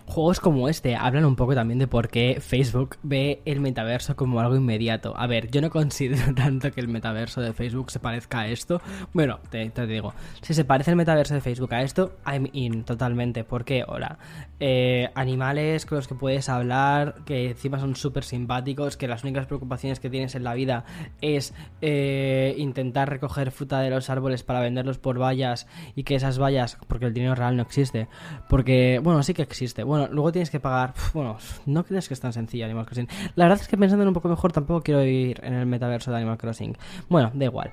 Juegos 0.08 0.40
como 0.40 0.70
este 0.70 0.96
hablan 0.96 1.26
un 1.26 1.36
poco 1.36 1.54
también 1.54 1.78
de 1.78 1.86
por 1.86 2.08
qué 2.08 2.38
Facebook 2.40 2.96
ve 3.02 3.42
el 3.44 3.60
metaverso 3.60 4.16
como 4.16 4.40
algo 4.40 4.56
inmediato. 4.56 5.14
A 5.14 5.26
ver, 5.26 5.50
yo 5.50 5.60
no 5.60 5.68
considero 5.78 6.34
tanto 6.34 6.72
que 6.72 6.80
el 6.80 6.88
metaverso 6.88 7.42
de 7.42 7.52
Facebook 7.52 7.90
se 7.90 8.00
parezca 8.00 8.40
a 8.40 8.48
esto. 8.48 8.80
Bueno, 9.12 9.38
te, 9.50 9.70
digo, 9.86 10.14
si 10.40 10.54
se 10.54 10.64
parece 10.64 10.92
el 10.92 10.96
metaverso 10.96 11.34
de 11.34 11.42
Facebook 11.42 11.74
a 11.74 11.82
esto, 11.82 12.16
I'm 12.26 12.48
in 12.54 12.84
totalmente. 12.84 13.44
¿Por 13.44 13.66
qué? 13.66 13.84
Hola. 13.86 14.18
Eh, 14.60 15.10
animales 15.14 15.84
con 15.84 15.96
los 15.96 16.08
que 16.08 16.14
puedes 16.14 16.48
hablar, 16.48 17.16
que 17.26 17.50
encima 17.50 17.78
son 17.78 17.94
súper 17.94 18.24
simpáticos, 18.24 18.96
que 18.96 19.08
las 19.08 19.24
únicas 19.24 19.44
preocupaciones 19.44 20.00
que 20.00 20.08
tienes 20.08 20.34
en 20.34 20.42
la 20.42 20.54
vida 20.54 20.84
es 21.20 21.52
eh, 21.82 22.54
intentar 22.56 23.10
recoger 23.10 23.50
fruta 23.50 23.80
de 23.80 23.90
los 23.90 24.08
árboles 24.08 24.42
para 24.42 24.60
venderlos 24.60 24.96
por 24.96 25.20
vallas 25.20 25.66
y 25.94 26.04
que 26.04 26.14
esas 26.14 26.40
vallas, 26.40 26.78
porque 26.88 27.04
el 27.04 27.12
dinero 27.12 27.34
real 27.34 27.56
no 27.56 27.62
existe, 27.62 28.08
porque, 28.48 29.00
bueno, 29.02 29.22
sí 29.22 29.34
que 29.34 29.42
existe, 29.42 29.84
Bueno, 29.98 30.14
luego 30.14 30.30
tienes 30.30 30.50
que 30.50 30.60
pagar. 30.60 30.94
Bueno, 31.12 31.36
no 31.66 31.84
crees 31.84 32.06
que 32.06 32.14
es 32.14 32.20
tan 32.20 32.32
sencillo 32.32 32.64
Animal 32.64 32.86
Crossing. 32.86 33.08
La 33.34 33.46
verdad 33.46 33.60
es 33.60 33.66
que 33.66 33.76
pensando 33.76 34.02
en 34.02 34.08
un 34.08 34.14
poco 34.14 34.28
mejor, 34.28 34.52
tampoco 34.52 34.82
quiero 34.82 35.04
ir 35.04 35.40
en 35.42 35.54
el 35.54 35.66
metaverso 35.66 36.10
de 36.12 36.18
Animal 36.18 36.38
Crossing. 36.38 36.76
Bueno, 37.08 37.32
da 37.34 37.46
igual 37.46 37.72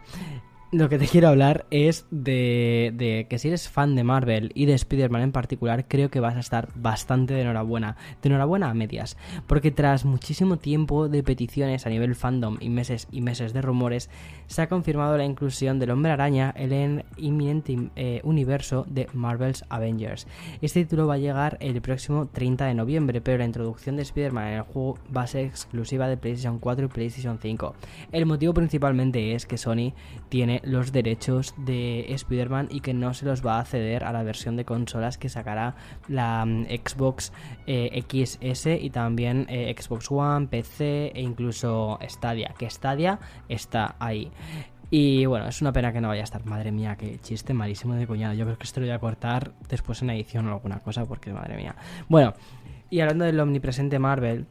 lo 0.72 0.90
que 0.90 0.98
te 0.98 1.08
quiero 1.08 1.30
hablar 1.30 1.66
es 1.70 2.06
de, 2.12 3.28
que 3.30 3.40
si 3.40 3.48
eres 3.48 3.70
fan 3.70 3.96
de 3.96 4.04
Marvel 4.04 4.52
y 4.56 4.66
de 4.66 4.74
Spider-Man 4.74 5.22
en 5.22 5.32
particular, 5.32 5.88
creo 5.88 6.10
que 6.10 6.20
vas 6.20 6.36
a 6.36 6.40
estar 6.40 6.70
bastante 6.76 7.34
de 7.34 7.42
enhorabuena. 7.42 7.96
De 8.22 8.30
enhorabuena 8.30 8.70
a 8.70 8.74
medias. 8.74 9.16
Porque 9.48 9.72
tras 9.72 10.06
muchísimo 10.06 10.58
tiempo 10.58 11.08
de 11.08 11.24
peticiones 11.24 11.86
a 11.86 11.90
nivel 11.90 12.16
fandom 12.16 12.58
y 12.60 12.70
meses 12.70 13.08
y 13.12 13.22
meses 13.22 13.54
de 13.54 13.62
rumores, 13.62 14.10
se 14.48 14.62
ha 14.62 14.70
confirmado 14.70 15.18
la 15.18 15.24
inclusión 15.24 15.80
del 15.80 15.92
Hombre 15.92 16.12
Araña 16.12 16.54
en 16.58 16.74
el 16.74 17.06
inminente 17.18 17.90
eh, 17.96 18.22
universo 18.24 18.86
de 18.90 19.08
Marvel's 19.14 19.64
Avengers. 19.70 20.28
Este 20.62 20.84
título 20.84 21.08
va 21.08 21.16
a 21.16 21.20
llegar 21.20 21.58
el 21.62 21.82
próximo 21.82 22.28
30 22.28 22.66
de 22.66 22.74
noviembre, 22.74 23.22
pero 23.22 23.38
la 23.38 23.46
introducción 23.46 23.96
de 23.96 24.02
Spider-Man 24.02 24.48
en 24.48 24.54
el 24.56 24.62
juego 24.64 24.98
va 25.16 25.24
a 25.24 25.28
ser 25.28 25.46
exclusiva 25.46 26.08
de 26.08 26.18
PlayStation 26.18 26.60
4 26.60 26.86
y 26.86 26.90
PlayStation 26.90 27.40
5. 27.42 27.76
El 28.12 28.26
motivo 28.26 28.54
principalmente 28.54 29.36
es 29.36 29.46
que 29.46 29.58
Sony 29.58 29.94
tiene 30.30 30.55
los 30.64 30.92
derechos 30.92 31.54
de 31.58 32.14
Spider-Man 32.14 32.68
y 32.72 32.82
que 32.82 32.94
no 32.94 33.14
se 33.14 33.26
los 33.26 33.46
va 33.46 33.60
a 33.60 33.66
ceder 33.66 34.04
a 34.04 34.12
la 34.12 34.24
versión 34.24 34.56
de 34.56 34.66
consolas 34.66 35.18
que 35.18 35.30
sacará 35.30 35.76
la 36.08 36.46
mm, 36.46 36.66
Xbox 36.86 37.32
eh, 37.68 38.04
XS 38.08 38.68
y 38.82 38.90
también 38.90 39.46
eh, 39.50 39.74
Xbox 39.78 40.12
One, 40.12 40.48
PC 40.48 41.12
e 41.16 41.22
incluso 41.22 42.00
Stadia, 42.08 42.54
que 42.58 42.70
Stadia 42.70 43.20
está 43.50 43.96
ahí. 44.00 44.32
Y 44.92 45.26
bueno, 45.26 45.48
es 45.48 45.62
una 45.62 45.74
pena 45.74 45.92
que 45.92 46.00
no 46.00 46.10
vaya 46.10 46.22
a 46.22 46.24
estar. 46.26 46.46
Madre 46.46 46.72
mía, 46.72 46.96
qué 46.96 47.20
chiste 47.20 47.54
malísimo 47.54 47.96
de 47.96 48.06
cuñado. 48.06 48.34
Yo 48.36 48.46
creo 48.46 48.58
que 48.58 48.64
esto 48.66 48.80
lo 48.80 48.86
voy 48.86 48.96
a 48.96 49.00
cortar 49.00 49.52
después 49.68 50.02
en 50.02 50.12
edición 50.12 50.48
o 50.48 50.54
alguna 50.54 50.80
cosa, 50.80 51.06
porque 51.06 51.34
madre 51.34 51.58
mía. 51.58 51.76
Bueno, 52.08 52.34
y 52.90 53.00
hablando 53.00 53.26
del 53.26 53.40
omnipresente 53.40 53.98
Marvel, 53.98 54.46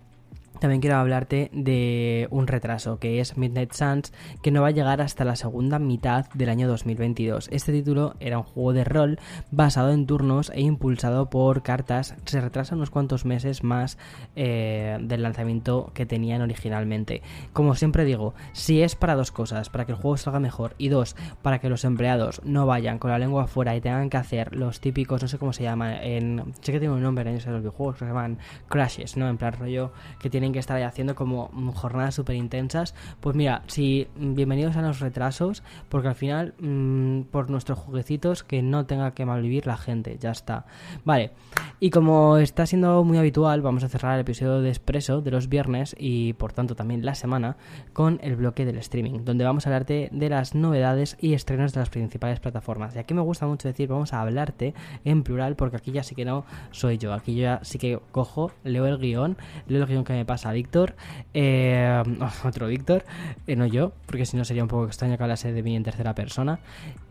también 0.61 0.80
quiero 0.80 0.96
hablarte 0.96 1.50
de 1.52 2.28
un 2.30 2.46
retraso 2.46 2.99
que 2.99 3.20
es 3.20 3.37
Midnight 3.37 3.73
Suns 3.73 4.12
que 4.42 4.50
no 4.50 4.62
va 4.62 4.68
a 4.68 4.73
llegar 4.73 5.00
hasta 5.00 5.25
la 5.25 5.37
segunda 5.37 5.78
mitad 5.78 6.26
del 6.34 6.49
año 6.49 6.68
2022. 6.68 7.49
Este 7.50 7.73
título 7.73 8.14
era 8.20 8.38
un 8.38 8.44
juego 8.44 8.73
de 8.73 8.84
rol 8.84 9.18
basado 9.50 9.90
en 9.90 10.06
turnos 10.06 10.50
e 10.54 10.61
impulsado 10.61 11.28
por 11.28 11.62
cartas. 11.62 12.14
Se 12.25 12.40
retrasa 12.40 12.76
unos 12.76 12.90
cuantos 12.90 13.25
meses 13.25 13.64
más 13.64 13.99
eh, 14.37 14.99
del 15.00 15.23
lanzamiento 15.23 15.90
que 15.94 16.06
tenían 16.06 16.42
originalmente. 16.42 17.23
Como 17.52 17.75
siempre 17.75 18.04
digo, 18.04 18.34
si 18.52 18.82
es 18.82 18.94
para 18.94 19.16
dos 19.16 19.32
cosas, 19.32 19.70
para 19.70 19.87
que 19.87 19.92
el 19.92 19.99
juego 19.99 20.16
salga 20.16 20.40
mejor 20.40 20.75
y 20.78 20.88
dos, 20.88 21.16
para 21.42 21.58
que 21.58 21.68
los 21.68 21.84
empleados 21.84 22.40
no 22.44 22.66
vayan 22.66 22.99
con 22.99 23.11
la 23.11 23.18
lengua 23.18 23.44
afuera 23.44 23.75
y 23.76 23.80
tengan 23.80 24.11
que 24.11 24.16
hacer 24.16 24.54
los 24.54 24.80
típicos, 24.80 25.23
no 25.23 25.28
sé 25.28 25.38
cómo 25.38 25.52
se 25.52 25.64
llaman, 25.64 25.94
en, 26.02 26.54
sé 26.61 26.73
que 26.73 26.78
tiene 26.78 26.94
un 26.94 27.02
nombre 27.02 27.28
en 27.28 27.37
esos 27.37 27.58
videojuegos, 27.58 27.99
se 27.99 28.06
llaman 28.06 28.38
crashes, 28.68 29.16
¿no? 29.16 29.28
En 29.28 29.37
plan 29.37 29.54
rollo 29.54 29.92
que 30.20 30.30
que 30.52 30.58
estar 30.58 30.82
haciendo 30.82 31.14
como 31.14 31.50
jornadas 31.74 32.14
súper 32.14 32.36
intensas, 32.36 32.94
pues 33.20 33.36
mira, 33.36 33.62
si 33.66 34.08
bienvenidos 34.16 34.76
a 34.76 34.82
los 34.82 35.00
retrasos, 35.00 35.62
porque 35.88 36.08
al 36.08 36.14
final, 36.14 36.54
mm, 36.58 37.22
por 37.30 37.50
nuestros 37.50 37.78
jueguecitos, 37.78 38.42
que 38.42 38.62
no 38.62 38.86
tenga 38.86 39.12
que 39.12 39.24
malvivir 39.24 39.66
la 39.66 39.76
gente, 39.76 40.18
ya 40.18 40.30
está. 40.30 40.66
Vale, 41.04 41.32
y 41.80 41.90
como 41.90 42.38
está 42.38 42.66
siendo 42.66 43.04
muy 43.04 43.18
habitual, 43.18 43.62
vamos 43.62 43.84
a 43.84 43.88
cerrar 43.88 44.14
el 44.14 44.20
episodio 44.20 44.60
de 44.60 44.68
Expreso 44.68 45.20
de 45.20 45.30
los 45.30 45.48
viernes 45.48 45.94
y 45.98 46.32
por 46.34 46.52
tanto 46.52 46.74
también 46.74 47.04
la 47.04 47.14
semana 47.14 47.56
con 47.92 48.18
el 48.22 48.36
bloque 48.36 48.64
del 48.64 48.78
streaming, 48.78 49.24
donde 49.24 49.44
vamos 49.44 49.66
a 49.66 49.70
hablarte 49.70 50.08
de 50.12 50.28
las 50.28 50.54
novedades 50.54 51.16
y 51.20 51.34
estrenos 51.34 51.72
de 51.72 51.80
las 51.80 51.90
principales 51.90 52.40
plataformas. 52.40 52.94
Y 52.94 52.98
aquí 52.98 53.14
me 53.14 53.22
gusta 53.22 53.46
mucho 53.46 53.68
decir, 53.68 53.88
vamos 53.88 54.12
a 54.12 54.20
hablarte 54.20 54.74
en 55.04 55.22
plural, 55.22 55.56
porque 55.56 55.76
aquí 55.76 55.92
ya 55.92 56.02
sí 56.02 56.14
que 56.14 56.24
no 56.24 56.44
soy 56.70 56.98
yo, 56.98 57.12
aquí 57.12 57.34
yo 57.34 57.42
ya 57.42 57.60
sí 57.62 57.78
que 57.78 58.00
cojo, 58.12 58.50
leo 58.64 58.86
el 58.86 58.98
guion, 58.98 59.36
leo 59.68 59.82
el 59.82 59.88
guion 59.88 60.04
que 60.04 60.12
me 60.12 60.24
pasa 60.24 60.33
Víctor, 60.52 60.94
eh, 61.32 62.02
otro 62.44 62.66
Víctor, 62.66 63.04
eh, 63.46 63.56
no 63.56 63.66
yo, 63.66 63.92
porque 64.06 64.26
si 64.26 64.36
no 64.36 64.44
sería 64.44 64.62
un 64.62 64.68
poco 64.68 64.86
extraño 64.86 65.16
que 65.16 65.22
hablase 65.22 65.52
de 65.52 65.62
mí 65.62 65.76
en 65.76 65.82
tercera 65.82 66.14
persona, 66.14 66.58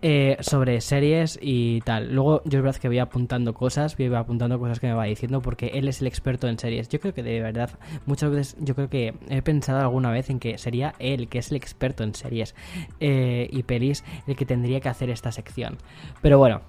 eh, 0.01 0.37
sobre 0.39 0.81
series 0.81 1.39
y 1.41 1.81
tal. 1.81 2.13
Luego 2.13 2.41
yo 2.45 2.59
es 2.59 2.63
verdad 2.63 2.79
que 2.79 2.87
voy 2.87 2.99
apuntando 2.99 3.53
cosas, 3.53 3.97
voy 3.97 4.13
apuntando 4.13 4.59
cosas 4.59 4.79
que 4.79 4.87
me 4.87 4.93
va 4.93 5.05
diciendo 5.05 5.41
porque 5.41 5.67
él 5.73 5.87
es 5.87 6.01
el 6.01 6.07
experto 6.07 6.47
en 6.47 6.59
series. 6.59 6.89
Yo 6.89 6.99
creo 6.99 7.13
que 7.13 7.23
de 7.23 7.41
verdad, 7.41 7.71
muchas 8.05 8.31
veces 8.31 8.57
yo 8.59 8.75
creo 8.75 8.89
que 8.89 9.13
he 9.29 9.41
pensado 9.41 9.79
alguna 9.79 10.11
vez 10.11 10.29
en 10.29 10.39
que 10.39 10.57
sería 10.57 10.93
él, 10.99 11.27
que 11.27 11.39
es 11.39 11.51
el 11.51 11.57
experto 11.57 12.03
en 12.03 12.13
series 12.15 12.55
y 12.99 13.63
pelis, 13.63 14.03
el 14.27 14.35
que 14.35 14.45
tendría 14.45 14.79
que 14.79 14.89
hacer 14.89 15.09
esta 15.09 15.31
sección. 15.31 15.77
Pero 16.21 16.37
bueno, 16.37 16.61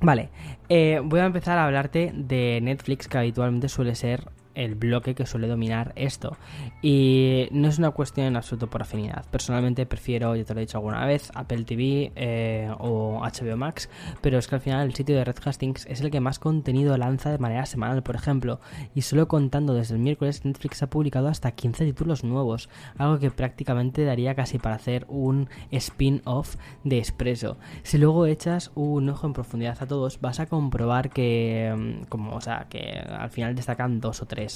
Vale, 0.00 0.28
voy 0.68 1.20
a 1.20 1.24
empezar 1.24 1.58
a 1.58 1.64
hablarte 1.64 2.12
de 2.14 2.60
Netflix, 2.62 3.08
que 3.08 3.18
habitualmente 3.18 3.68
suele 3.68 3.96
ser 3.96 4.30
el 4.58 4.74
bloque 4.74 5.14
que 5.14 5.24
suele 5.24 5.46
dominar 5.46 5.92
esto. 5.94 6.36
Y 6.82 7.48
no 7.52 7.68
es 7.68 7.78
una 7.78 7.92
cuestión 7.92 8.26
en 8.26 8.36
absoluto 8.36 8.68
por 8.68 8.82
afinidad. 8.82 9.24
Personalmente 9.30 9.86
prefiero, 9.86 10.34
ya 10.34 10.44
te 10.44 10.52
lo 10.52 10.60
he 10.60 10.66
dicho 10.66 10.78
alguna 10.78 11.06
vez, 11.06 11.30
Apple 11.34 11.64
TV 11.64 12.12
eh, 12.16 12.70
o 12.78 13.20
HBO 13.22 13.56
Max, 13.56 13.88
pero 14.20 14.36
es 14.36 14.48
que 14.48 14.56
al 14.56 14.60
final 14.60 14.86
el 14.86 14.94
sitio 14.94 15.16
de 15.16 15.24
Red 15.24 15.36
Hastings 15.44 15.86
es 15.86 16.00
el 16.00 16.10
que 16.10 16.20
más 16.20 16.40
contenido 16.40 16.96
lanza 16.98 17.30
de 17.30 17.38
manera 17.38 17.66
semanal, 17.66 18.02
por 18.02 18.16
ejemplo. 18.16 18.60
Y 18.94 19.02
solo 19.02 19.28
contando 19.28 19.74
desde 19.74 19.94
el 19.94 20.00
miércoles, 20.00 20.44
Netflix 20.44 20.82
ha 20.82 20.90
publicado 20.90 21.28
hasta 21.28 21.52
15 21.52 21.84
títulos 21.84 22.24
nuevos, 22.24 22.68
algo 22.96 23.20
que 23.20 23.30
prácticamente 23.30 24.04
daría 24.04 24.34
casi 24.34 24.58
para 24.58 24.74
hacer 24.74 25.06
un 25.08 25.48
spin-off 25.70 26.56
de 26.82 26.98
Expreso. 26.98 27.58
Si 27.84 27.96
luego 27.96 28.26
echas 28.26 28.72
un 28.74 29.08
ojo 29.08 29.28
en 29.28 29.34
profundidad 29.34 29.78
a 29.80 29.86
todos, 29.86 30.20
vas 30.20 30.40
a 30.40 30.46
comprobar 30.46 31.10
que, 31.10 31.72
mm, 31.76 32.06
como, 32.06 32.34
o 32.34 32.40
sea, 32.40 32.66
que 32.68 32.98
al 32.98 33.30
final 33.30 33.54
destacan 33.54 34.00
dos 34.00 34.20
o 34.20 34.26
tres 34.26 34.47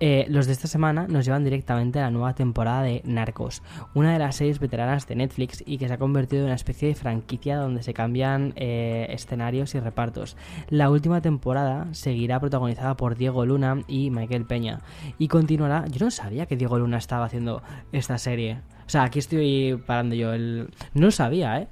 eh, 0.00 0.26
los 0.28 0.46
de 0.46 0.52
esta 0.52 0.66
semana 0.66 1.06
nos 1.08 1.24
llevan 1.24 1.44
directamente 1.44 2.00
a 2.00 2.02
la 2.02 2.10
nueva 2.10 2.34
temporada 2.34 2.82
de 2.82 3.00
Narcos, 3.04 3.62
una 3.94 4.12
de 4.12 4.18
las 4.18 4.36
seis 4.36 4.58
veteranas 4.58 5.06
de 5.06 5.14
Netflix 5.14 5.62
y 5.64 5.78
que 5.78 5.86
se 5.86 5.94
ha 5.94 5.98
convertido 5.98 6.42
en 6.42 6.46
una 6.46 6.56
especie 6.56 6.88
de 6.88 6.94
franquicia 6.96 7.56
donde 7.56 7.82
se 7.82 7.94
cambian 7.94 8.52
eh, 8.56 9.06
escenarios 9.10 9.74
y 9.74 9.80
repartos. 9.80 10.36
La 10.68 10.90
última 10.90 11.20
temporada 11.20 11.86
seguirá 11.92 12.40
protagonizada 12.40 12.96
por 12.96 13.16
Diego 13.16 13.46
Luna 13.46 13.82
y 13.86 14.10
Michael 14.10 14.46
Peña 14.46 14.80
y 15.18 15.28
continuará. 15.28 15.86
Yo 15.86 16.04
no 16.04 16.10
sabía 16.10 16.46
que 16.46 16.56
Diego 16.56 16.78
Luna 16.78 16.98
estaba 16.98 17.26
haciendo 17.26 17.62
esta 17.92 18.18
serie. 18.18 18.60
O 18.86 18.90
sea, 18.90 19.04
aquí 19.04 19.20
estoy 19.20 19.80
parando 19.86 20.16
yo 20.16 20.34
el. 20.34 20.70
No 20.92 21.12
sabía, 21.12 21.60
¿eh? 21.60 21.68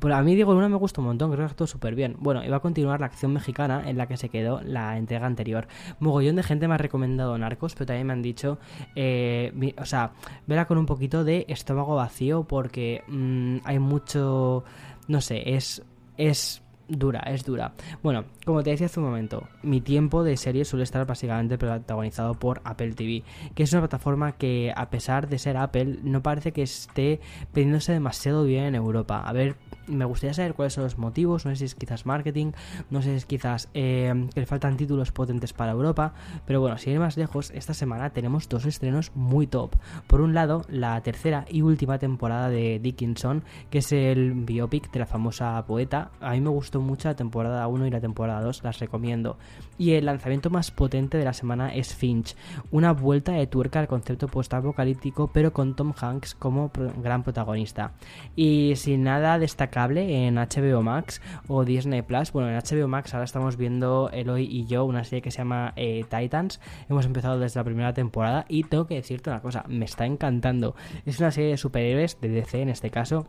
Pues 0.00 0.14
a 0.14 0.22
mí 0.22 0.34
Diego 0.34 0.54
Luna 0.54 0.68
me 0.68 0.76
gusta 0.76 1.00
un 1.00 1.08
montón, 1.08 1.30
creo 1.30 1.46
que 1.46 1.50
actuó 1.52 1.66
súper 1.66 1.94
bien. 1.94 2.16
Bueno, 2.18 2.44
iba 2.44 2.56
a 2.56 2.60
continuar 2.60 3.00
la 3.00 3.06
acción 3.06 3.32
mexicana 3.32 3.82
en 3.88 3.98
la 3.98 4.06
que 4.06 4.16
se 4.16 4.28
quedó 4.28 4.60
la 4.62 4.96
entrega 4.96 5.26
anterior. 5.26 5.66
Mogollón 6.00 6.36
de 6.36 6.42
gente 6.42 6.68
me 6.68 6.74
ha 6.74 6.78
recomendado 6.78 7.36
Narcos, 7.38 7.74
pero 7.74 7.86
también 7.86 8.06
me 8.06 8.12
han 8.12 8.22
dicho, 8.22 8.58
eh, 8.94 9.74
o 9.78 9.84
sea, 9.84 10.12
verá 10.46 10.66
con 10.66 10.78
un 10.78 10.86
poquito 10.86 11.24
de 11.24 11.44
estómago 11.48 11.96
vacío 11.96 12.44
porque 12.44 13.02
mm, 13.08 13.58
hay 13.64 13.78
mucho, 13.78 14.64
no 15.08 15.20
sé, 15.20 15.54
es... 15.54 15.82
es 16.16 16.61
dura, 16.88 17.20
es 17.20 17.44
dura. 17.44 17.72
Bueno, 18.02 18.24
como 18.44 18.62
te 18.62 18.70
decía 18.70 18.86
hace 18.86 19.00
un 19.00 19.06
momento, 19.06 19.48
mi 19.62 19.80
tiempo 19.80 20.24
de 20.24 20.36
serie 20.36 20.64
suele 20.64 20.84
estar 20.84 21.06
básicamente 21.06 21.58
protagonizado 21.58 22.34
por 22.34 22.60
Apple 22.64 22.92
TV, 22.92 23.22
que 23.54 23.62
es 23.62 23.72
una 23.72 23.82
plataforma 23.82 24.32
que 24.32 24.72
a 24.76 24.90
pesar 24.90 25.28
de 25.28 25.38
ser 25.38 25.56
Apple 25.56 25.98
no 26.02 26.22
parece 26.22 26.52
que 26.52 26.62
esté 26.62 27.20
vendiéndose 27.54 27.92
demasiado 27.92 28.44
bien 28.44 28.64
en 28.64 28.74
Europa. 28.74 29.22
A 29.24 29.32
ver, 29.32 29.56
me 29.86 30.04
gustaría 30.04 30.34
saber 30.34 30.54
cuáles 30.54 30.72
son 30.74 30.84
los 30.84 30.98
motivos, 30.98 31.44
no 31.44 31.52
sé 31.52 31.56
si 31.56 31.64
es 31.64 31.74
quizás 31.74 32.06
marketing, 32.06 32.52
no 32.90 33.02
sé 33.02 33.10
si 33.10 33.16
es 33.16 33.26
quizás 33.26 33.68
eh, 33.74 34.28
que 34.34 34.40
le 34.40 34.46
faltan 34.46 34.76
títulos 34.76 35.12
potentes 35.12 35.52
para 35.52 35.72
Europa, 35.72 36.14
pero 36.46 36.60
bueno, 36.60 36.78
si 36.78 36.90
ir 36.90 36.98
más 36.98 37.16
lejos, 37.16 37.50
esta 37.54 37.74
semana 37.74 38.10
tenemos 38.10 38.48
dos 38.48 38.66
estrenos 38.66 39.12
muy 39.14 39.46
top. 39.46 39.76
Por 40.06 40.20
un 40.20 40.34
lado, 40.34 40.64
la 40.68 41.00
tercera 41.02 41.44
y 41.48 41.62
última 41.62 41.98
temporada 41.98 42.48
de 42.48 42.78
Dickinson, 42.78 43.44
que 43.70 43.78
es 43.78 43.92
el 43.92 44.32
biopic 44.32 44.90
de 44.90 45.00
la 45.00 45.06
famosa 45.06 45.64
poeta. 45.66 46.10
A 46.20 46.32
mí 46.32 46.40
me 46.40 46.50
mucho 46.80 47.08
la 47.08 47.16
temporada 47.16 47.66
1 47.66 47.86
y 47.86 47.90
la 47.90 48.00
temporada 48.00 48.40
2, 48.40 48.62
las 48.64 48.78
recomiendo. 48.78 49.38
Y 49.78 49.92
el 49.92 50.06
lanzamiento 50.06 50.50
más 50.50 50.70
potente 50.70 51.18
de 51.18 51.24
la 51.24 51.32
semana 51.32 51.74
es 51.74 51.94
Finch, 51.94 52.36
una 52.70 52.92
vuelta 52.92 53.32
de 53.32 53.46
tuerca 53.46 53.80
al 53.80 53.88
concepto 53.88 54.28
post-apocalíptico, 54.28 55.30
pero 55.32 55.52
con 55.52 55.76
Tom 55.76 55.92
Hanks 55.98 56.34
como 56.34 56.70
gran 57.02 57.22
protagonista. 57.22 57.92
Y 58.36 58.74
sin 58.76 59.04
nada 59.04 59.38
destacable 59.38 60.26
en 60.26 60.36
HBO 60.36 60.82
Max 60.82 61.20
o 61.48 61.64
Disney 61.64 62.02
Plus, 62.02 62.32
bueno, 62.32 62.48
en 62.50 62.56
HBO 62.56 62.88
Max 62.88 63.14
ahora 63.14 63.24
estamos 63.24 63.56
viendo 63.56 64.10
Eloy 64.12 64.44
y 64.44 64.66
yo, 64.66 64.84
una 64.84 65.04
serie 65.04 65.22
que 65.22 65.30
se 65.30 65.38
llama 65.38 65.72
eh, 65.76 66.04
Titans. 66.08 66.60
Hemos 66.88 67.06
empezado 67.06 67.38
desde 67.38 67.60
la 67.60 67.64
primera 67.64 67.92
temporada 67.92 68.44
y 68.48 68.64
tengo 68.64 68.86
que 68.86 68.94
decirte 68.94 69.30
una 69.30 69.40
cosa, 69.40 69.64
me 69.68 69.84
está 69.84 70.06
encantando. 70.06 70.74
Es 71.06 71.18
una 71.20 71.30
serie 71.30 71.50
de 71.50 71.56
superhéroes 71.56 72.20
de 72.20 72.28
DC 72.28 72.62
en 72.62 72.68
este 72.68 72.90
caso 72.90 73.26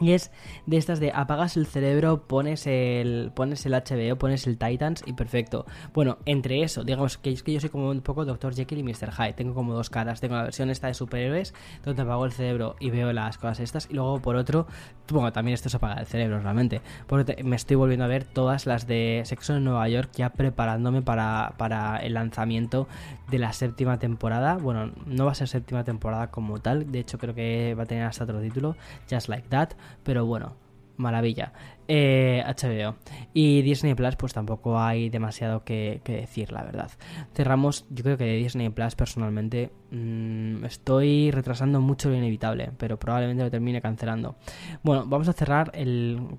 Y 0.00 0.12
es 0.12 0.30
de 0.66 0.76
estas 0.76 1.00
de 1.00 1.10
apagas 1.12 1.56
el 1.56 1.66
cerebro, 1.66 2.22
pones 2.26 2.66
el, 2.66 3.32
pones 3.34 3.66
el 3.66 3.72
HBO, 3.72 4.16
pones 4.16 4.46
el 4.46 4.56
Titans 4.56 5.02
y 5.06 5.12
perfecto. 5.12 5.66
Bueno, 5.92 6.18
entre 6.24 6.62
eso, 6.62 6.84
digamos 6.84 7.18
que 7.18 7.32
es 7.32 7.42
que 7.42 7.52
yo 7.52 7.60
soy 7.60 7.70
como 7.70 7.90
un 7.90 8.00
poco 8.00 8.24
Dr. 8.24 8.54
Jekyll 8.54 8.78
y 8.78 8.82
Mr. 8.84 9.12
Hyde. 9.12 9.32
Tengo 9.32 9.54
como 9.54 9.74
dos 9.74 9.90
caras. 9.90 10.20
Tengo 10.20 10.36
la 10.36 10.44
versión 10.44 10.70
esta 10.70 10.86
de 10.86 10.94
superhéroes, 10.94 11.52
donde 11.84 12.02
apago 12.02 12.24
el 12.24 12.32
cerebro 12.32 12.76
y 12.78 12.90
veo 12.90 13.12
las 13.12 13.38
cosas 13.38 13.60
estas. 13.60 13.88
Y 13.90 13.94
luego 13.94 14.20
por 14.20 14.36
otro, 14.36 14.66
bueno, 15.10 15.32
también 15.32 15.54
esto 15.54 15.68
es 15.68 15.74
apagar 15.74 15.98
el 15.98 16.06
cerebro 16.06 16.40
realmente. 16.40 16.80
Porque 17.06 17.42
me 17.42 17.56
estoy 17.56 17.76
volviendo 17.76 18.04
a 18.04 18.08
ver 18.08 18.24
todas 18.24 18.66
las 18.66 18.86
de 18.86 19.22
Sexo 19.24 19.56
en 19.56 19.64
Nueva 19.64 19.88
York 19.88 20.10
ya 20.14 20.30
preparándome 20.30 21.02
para, 21.02 21.54
para 21.56 21.96
el 21.98 22.14
lanzamiento 22.14 22.86
de 23.30 23.38
la 23.38 23.52
séptima 23.52 23.98
temporada. 23.98 24.58
Bueno, 24.58 24.92
no 25.06 25.24
va 25.24 25.32
a 25.32 25.34
ser 25.34 25.48
séptima 25.48 25.82
temporada 25.82 26.28
como 26.30 26.60
tal. 26.60 26.92
De 26.92 27.00
hecho, 27.00 27.18
creo 27.18 27.34
que 27.34 27.74
va 27.74 27.82
a 27.82 27.86
tener 27.86 28.04
hasta 28.04 28.24
otro 28.24 28.40
título. 28.40 28.76
Just 29.10 29.28
Like 29.28 29.48
That 29.48 29.70
pero 30.02 30.26
bueno, 30.26 30.56
maravilla. 30.96 31.52
Eh, 31.90 32.44
HBO. 32.46 32.96
Y 33.32 33.62
Disney 33.62 33.94
Plus, 33.94 34.14
pues 34.16 34.34
tampoco 34.34 34.78
hay 34.78 35.08
demasiado 35.08 35.64
que, 35.64 36.02
decir, 36.04 36.52
la 36.52 36.62
verdad. 36.62 36.90
Cerramos, 37.32 37.86
yo 37.88 38.04
creo 38.04 38.18
que 38.18 38.24
de 38.24 38.36
Disney 38.36 38.68
Plus 38.68 38.94
personalmente 38.94 39.70
mm, 39.90 40.66
estoy 40.66 41.30
retrasando 41.30 41.80
mucho 41.80 42.10
lo 42.10 42.16
inevitable, 42.16 42.72
pero 42.76 42.98
probablemente 42.98 43.42
lo 43.42 43.50
termine 43.50 43.80
cancelando. 43.80 44.36
Bueno, 44.82 45.06
vamos 45.06 45.28
a 45.28 45.32
cerrar 45.32 45.72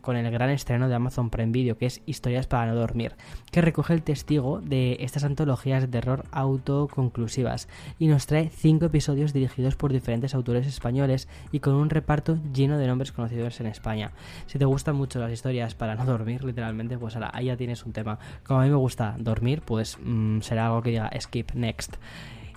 con 0.01 0.17
el 0.17 0.29
gran 0.29 0.51
estreno 0.51 0.87
de 0.87 0.93
Amazon 0.93 1.31
Prime 1.31 1.51
Video, 1.51 1.79
que 1.79 1.87
es 1.87 2.03
Historias 2.05 2.45
para 2.45 2.67
no 2.67 2.75
dormir, 2.75 3.15
que 3.51 3.61
recoge 3.61 3.93
el 3.93 4.03
testigo 4.03 4.61
de 4.61 4.97
estas 4.99 5.23
antologías 5.23 5.81
de 5.81 5.87
terror 5.87 6.25
autoconclusivas 6.29 7.69
y 7.97 8.05
nos 8.05 8.27
trae 8.27 8.49
cinco 8.49 8.85
episodios 8.85 9.33
dirigidos 9.33 9.75
por 9.75 9.93
diferentes 9.93 10.35
autores 10.35 10.67
españoles 10.67 11.27
y 11.51 11.59
con 11.59 11.73
un 11.73 11.89
reparto 11.89 12.37
lleno 12.53 12.77
de 12.77 12.85
nombres 12.85 13.11
conocidos 13.11 13.59
en 13.61 13.65
España. 13.65 14.11
Si 14.45 14.59
te 14.59 14.65
gustan 14.65 14.95
mucho 14.95 15.17
las 15.19 15.38
historias 15.39 15.73
para 15.73 15.95
no 15.95 16.05
dormir, 16.17 16.43
literalmente, 16.43 16.97
pues 16.97 17.15
ahora 17.15 17.31
ahí 17.33 17.45
ya 17.45 17.57
tienes 17.57 17.85
un 17.85 17.93
tema. 17.93 18.19
Como 18.45 18.59
a 18.59 18.63
mí 18.63 18.69
me 18.69 18.75
gusta 18.75 19.15
dormir, 19.17 19.61
pues 19.61 19.97
mm, 20.03 20.41
será 20.41 20.67
algo 20.67 20.81
que 20.81 20.91
diga 20.91 21.09
skip 21.19 21.53
next. 21.53 21.95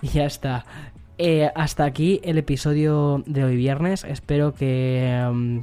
Y 0.01 0.07
ya 0.07 0.25
está. 0.25 0.65
Eh, 1.17 1.49
hasta 1.55 1.85
aquí 1.85 2.19
el 2.25 2.37
episodio 2.37 3.23
de 3.25 3.45
hoy 3.45 3.55
viernes. 3.55 4.03
Espero 4.03 4.53
que, 4.53 5.17
mm, 5.31 5.59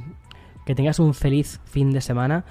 que 0.65 0.73
tengas 0.73 0.97
un 0.97 1.13
feliz 1.13 1.59
fin 1.65 1.91
de 1.91 2.01
semana. 2.01 2.43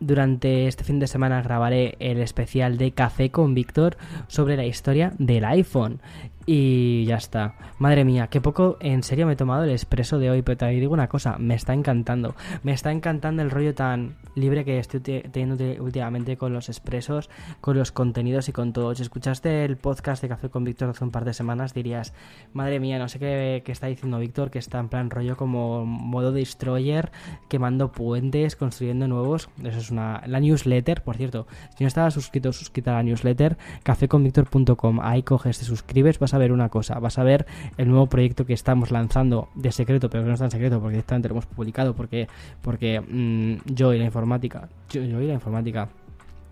Durante 0.00 0.66
este 0.66 0.82
fin 0.82 0.98
de 0.98 1.06
semana 1.06 1.40
grabaré 1.42 1.94
el 2.00 2.18
especial 2.18 2.78
de 2.78 2.90
Café 2.90 3.30
con 3.30 3.54
Víctor 3.54 3.96
sobre 4.26 4.56
la 4.56 4.64
historia 4.64 5.12
del 5.20 5.44
iPhone. 5.44 6.00
Y 6.48 7.04
ya 7.06 7.16
está. 7.16 7.54
Madre 7.80 8.04
mía, 8.04 8.28
qué 8.28 8.40
poco 8.40 8.76
en 8.78 9.02
serio 9.02 9.26
me 9.26 9.32
he 9.32 9.36
tomado 9.36 9.64
el 9.64 9.70
expreso 9.70 10.20
de 10.20 10.30
hoy, 10.30 10.42
pero 10.42 10.56
te 10.56 10.66
digo 10.68 10.94
una 10.94 11.08
cosa, 11.08 11.38
me 11.38 11.56
está 11.56 11.74
encantando. 11.74 12.36
Me 12.62 12.72
está 12.72 12.92
encantando 12.92 13.42
el 13.42 13.50
rollo 13.50 13.74
tan 13.74 14.16
libre 14.36 14.64
que 14.64 14.78
estoy 14.78 15.00
teniendo 15.00 15.56
últimamente 15.82 16.36
con 16.36 16.52
los 16.52 16.68
expresos, 16.68 17.30
con 17.60 17.76
los 17.76 17.90
contenidos 17.90 18.48
y 18.48 18.52
con 18.52 18.72
todo. 18.72 18.94
Si 18.94 19.02
escuchaste 19.02 19.64
el 19.64 19.76
podcast 19.76 20.22
de 20.22 20.28
Café 20.28 20.48
con 20.48 20.62
Víctor 20.62 20.90
hace 20.90 21.02
un 21.02 21.10
par 21.10 21.24
de 21.24 21.34
semanas, 21.34 21.74
dirías, 21.74 22.14
madre 22.52 22.78
mía, 22.78 23.00
no 23.00 23.08
sé 23.08 23.18
qué, 23.18 23.62
qué 23.64 23.72
está 23.72 23.88
diciendo 23.88 24.20
Víctor, 24.20 24.52
que 24.52 24.60
está 24.60 24.78
en 24.78 24.88
plan 24.88 25.10
rollo 25.10 25.36
como 25.36 25.84
modo 25.84 26.30
destroyer, 26.30 27.10
quemando 27.48 27.90
puentes, 27.90 28.54
construyendo 28.54 29.08
nuevos. 29.08 29.48
Eso 29.64 29.78
es 29.78 29.90
una... 29.90 30.22
La 30.28 30.38
newsletter, 30.38 31.02
por 31.02 31.16
cierto, 31.16 31.48
si 31.76 31.82
no 31.82 31.88
estabas 31.88 32.14
suscrito 32.14 32.52
suscrita 32.52 32.92
a 32.92 32.94
la 32.94 33.02
newsletter, 33.02 33.58
caféconvictor.com, 33.82 35.00
ahí 35.02 35.24
coges, 35.24 35.58
te 35.58 35.64
suscribes, 35.64 36.20
vas 36.20 36.34
a 36.34 36.35
ver 36.38 36.52
una 36.52 36.68
cosa, 36.68 36.98
vas 36.98 37.18
a 37.18 37.24
ver 37.24 37.46
el 37.76 37.88
nuevo 37.88 38.06
proyecto 38.06 38.46
que 38.46 38.52
estamos 38.52 38.90
lanzando 38.90 39.48
de 39.54 39.72
secreto, 39.72 40.08
pero 40.10 40.22
que 40.24 40.28
no 40.28 40.34
es 40.34 40.40
tan 40.40 40.50
secreto 40.50 40.80
porque 40.80 40.94
directamente 40.94 41.28
lo 41.28 41.34
hemos 41.34 41.46
publicado, 41.46 41.94
porque, 41.94 42.28
porque 42.62 43.00
mm, 43.00 43.72
yo 43.74 43.92
y 43.92 43.98
la 43.98 44.04
informática, 44.04 44.68
yo, 44.90 45.02
y 45.02 45.26
la 45.26 45.34
informática, 45.34 45.88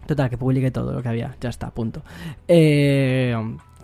total, 0.07 0.31
que 0.31 0.39
publique 0.39 0.71
todo 0.71 0.93
lo 0.93 1.03
que 1.03 1.09
había, 1.09 1.37
ya 1.41 1.49
está, 1.49 1.71
punto. 1.71 2.03
Eh, 2.49 3.35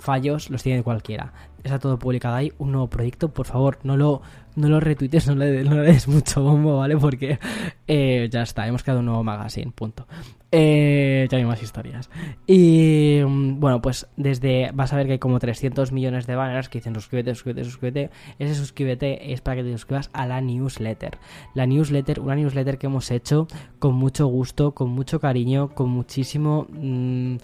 fallos 0.00 0.50
los 0.50 0.62
tiene 0.62 0.82
cualquiera. 0.82 1.32
Está 1.62 1.78
todo 1.78 1.98
publicado 1.98 2.36
ahí, 2.36 2.52
un 2.58 2.72
nuevo 2.72 2.88
proyecto, 2.88 3.32
por 3.32 3.46
favor, 3.46 3.78
no 3.82 3.96
lo, 3.96 4.22
no 4.56 4.68
lo 4.68 4.80
retuites, 4.80 5.26
no 5.28 5.34
le, 5.34 5.62
no 5.62 5.74
le 5.74 5.92
des 5.92 6.08
mucho 6.08 6.42
bombo, 6.42 6.78
¿vale? 6.78 6.96
Porque 6.96 7.38
eh, 7.86 8.28
ya 8.30 8.42
está, 8.42 8.66
hemos 8.66 8.82
creado 8.82 9.00
un 9.00 9.06
nuevo 9.06 9.22
magazine, 9.22 9.70
punto. 9.72 10.06
Eh, 10.52 11.28
ya 11.30 11.38
hay 11.38 11.44
más 11.44 11.62
historias. 11.62 12.10
Y 12.46 13.20
mm, 13.24 13.60
bueno, 13.60 13.80
pues 13.80 14.08
desde 14.16 14.70
vas 14.74 14.92
a 14.92 14.96
ver 14.96 15.06
que 15.06 15.12
hay 15.12 15.18
como 15.18 15.38
300 15.38 15.92
millones 15.92 16.26
de 16.26 16.34
banners 16.34 16.68
que 16.68 16.78
dicen 16.78 16.94
suscríbete, 16.94 17.34
suscríbete, 17.34 17.64
suscríbete. 17.64 18.10
Ese 18.38 18.54
suscríbete 18.54 19.32
es 19.32 19.40
para 19.40 19.56
que 19.56 19.64
te 19.64 19.72
suscribas 19.72 20.10
a 20.12 20.26
la 20.26 20.40
newsletter. 20.40 21.18
La 21.54 21.66
newsletter, 21.66 22.20
una 22.20 22.34
newsletter 22.34 22.78
que 22.78 22.86
hemos 22.86 23.10
hecho 23.10 23.46
con 23.78 23.94
mucho 23.94 24.26
gusto, 24.26 24.72
con 24.72 24.90
mucho 24.90 25.20
cariño, 25.20 25.68
con 25.74 25.90
muchísimo... 25.90 26.66
Mm, 26.70 27.36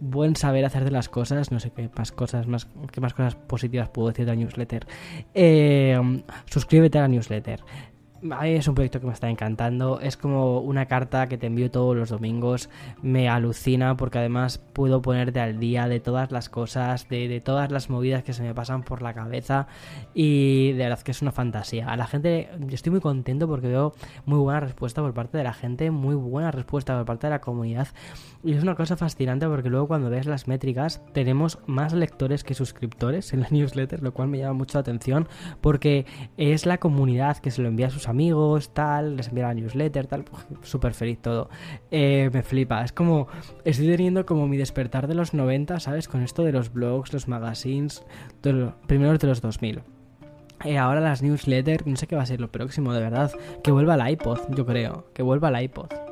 buen 0.00 0.36
saber 0.36 0.64
hacer 0.64 0.84
de 0.84 0.90
las 0.90 1.08
cosas, 1.08 1.52
no 1.52 1.60
sé 1.60 1.70
qué 1.70 1.90
más 1.96 2.12
cosas, 2.12 2.46
más, 2.46 2.68
qué 2.92 3.00
más 3.00 3.14
cosas 3.14 3.34
positivas 3.34 3.88
puedo 3.90 4.08
decir 4.08 4.24
de 4.24 4.32
la 4.32 4.36
newsletter. 4.36 4.86
Eh, 5.34 6.22
suscríbete 6.46 6.98
a 6.98 7.02
la 7.02 7.08
newsletter 7.08 7.60
es 8.44 8.68
un 8.68 8.74
proyecto 8.74 9.00
que 9.00 9.06
me 9.06 9.12
está 9.12 9.30
encantando. 9.30 10.00
Es 10.00 10.16
como 10.16 10.60
una 10.60 10.86
carta 10.86 11.28
que 11.28 11.38
te 11.38 11.46
envío 11.46 11.70
todos 11.70 11.96
los 11.96 12.10
domingos. 12.10 12.68
Me 13.02 13.28
alucina 13.28 13.96
porque 13.96 14.18
además 14.18 14.58
puedo 14.58 15.00
ponerte 15.00 15.40
al 15.40 15.58
día 15.58 15.88
de 15.88 16.00
todas 16.00 16.30
las 16.30 16.48
cosas, 16.48 17.08
de, 17.08 17.40
todas 17.40 17.70
las 17.70 17.88
movidas 17.88 18.22
que 18.22 18.32
se 18.32 18.42
me 18.42 18.54
pasan 18.54 18.82
por 18.82 19.02
la 19.02 19.14
cabeza. 19.14 19.68
Y 20.14 20.72
de 20.72 20.84
verdad 20.84 21.00
que 21.00 21.12
es 21.12 21.22
una 21.22 21.32
fantasía. 21.32 21.88
A 21.88 21.96
la 21.96 22.06
gente, 22.06 22.50
yo 22.58 22.74
estoy 22.74 22.90
muy 22.90 23.00
contento 23.00 23.48
porque 23.48 23.68
veo 23.68 23.94
muy 24.26 24.38
buena 24.38 24.60
respuesta 24.60 25.00
por 25.00 25.14
parte 25.14 25.38
de 25.38 25.44
la 25.44 25.54
gente, 25.54 25.90
muy 25.90 26.14
buena 26.14 26.50
respuesta 26.50 26.96
por 26.96 27.06
parte 27.06 27.26
de 27.26 27.30
la 27.30 27.40
comunidad. 27.40 27.88
Y 28.44 28.52
es 28.52 28.62
una 28.62 28.74
cosa 28.74 28.96
fascinante 28.96 29.46
porque 29.46 29.70
luego 29.70 29.88
cuando 29.88 30.10
ves 30.10 30.26
las 30.26 30.46
métricas, 30.46 31.02
tenemos 31.12 31.58
más 31.66 31.94
lectores 31.94 32.44
que 32.44 32.54
suscriptores 32.54 33.32
en 33.32 33.40
la 33.40 33.48
newsletter, 33.50 34.02
lo 34.02 34.12
cual 34.12 34.28
me 34.28 34.38
llama 34.38 34.54
mucho 34.54 34.76
la 34.78 34.80
atención 34.80 35.28
porque 35.60 36.04
es 36.36 36.66
la 36.66 36.78
comunidad 36.78 37.38
que 37.38 37.50
se 37.50 37.62
lo 37.62 37.68
envía 37.68 37.86
a 37.86 37.90
sus 37.90 38.09
amigos, 38.10 38.74
tal, 38.74 39.16
les 39.16 39.28
envía 39.28 39.48
la 39.48 39.54
newsletter, 39.54 40.06
tal, 40.06 40.24
súper 40.62 40.94
feliz 40.94 41.18
todo. 41.20 41.48
Eh, 41.90 42.30
me 42.32 42.42
flipa, 42.42 42.84
es 42.84 42.92
como, 42.92 43.28
estoy 43.64 43.86
teniendo 43.86 44.26
como 44.26 44.46
mi 44.46 44.56
despertar 44.56 45.06
de 45.06 45.14
los 45.14 45.34
90, 45.34 45.80
¿sabes? 45.80 46.08
Con 46.08 46.22
esto 46.22 46.44
de 46.44 46.52
los 46.52 46.72
blogs, 46.72 47.12
los 47.12 47.28
magazines, 47.28 48.04
primero 48.86 49.16
de 49.16 49.26
los 49.26 49.40
2000. 49.40 49.82
Eh, 50.64 50.76
ahora 50.76 51.00
las 51.00 51.22
newsletters, 51.22 51.86
no 51.86 51.96
sé 51.96 52.06
qué 52.06 52.16
va 52.16 52.22
a 52.22 52.26
ser 52.26 52.40
lo 52.40 52.52
próximo, 52.52 52.92
de 52.92 53.00
verdad. 53.00 53.32
Que 53.64 53.70
vuelva 53.70 53.94
el 53.94 54.12
iPod, 54.12 54.40
yo 54.50 54.66
creo. 54.66 55.06
Que 55.14 55.22
vuelva 55.22 55.48
el 55.48 55.64
iPod. 55.64 56.09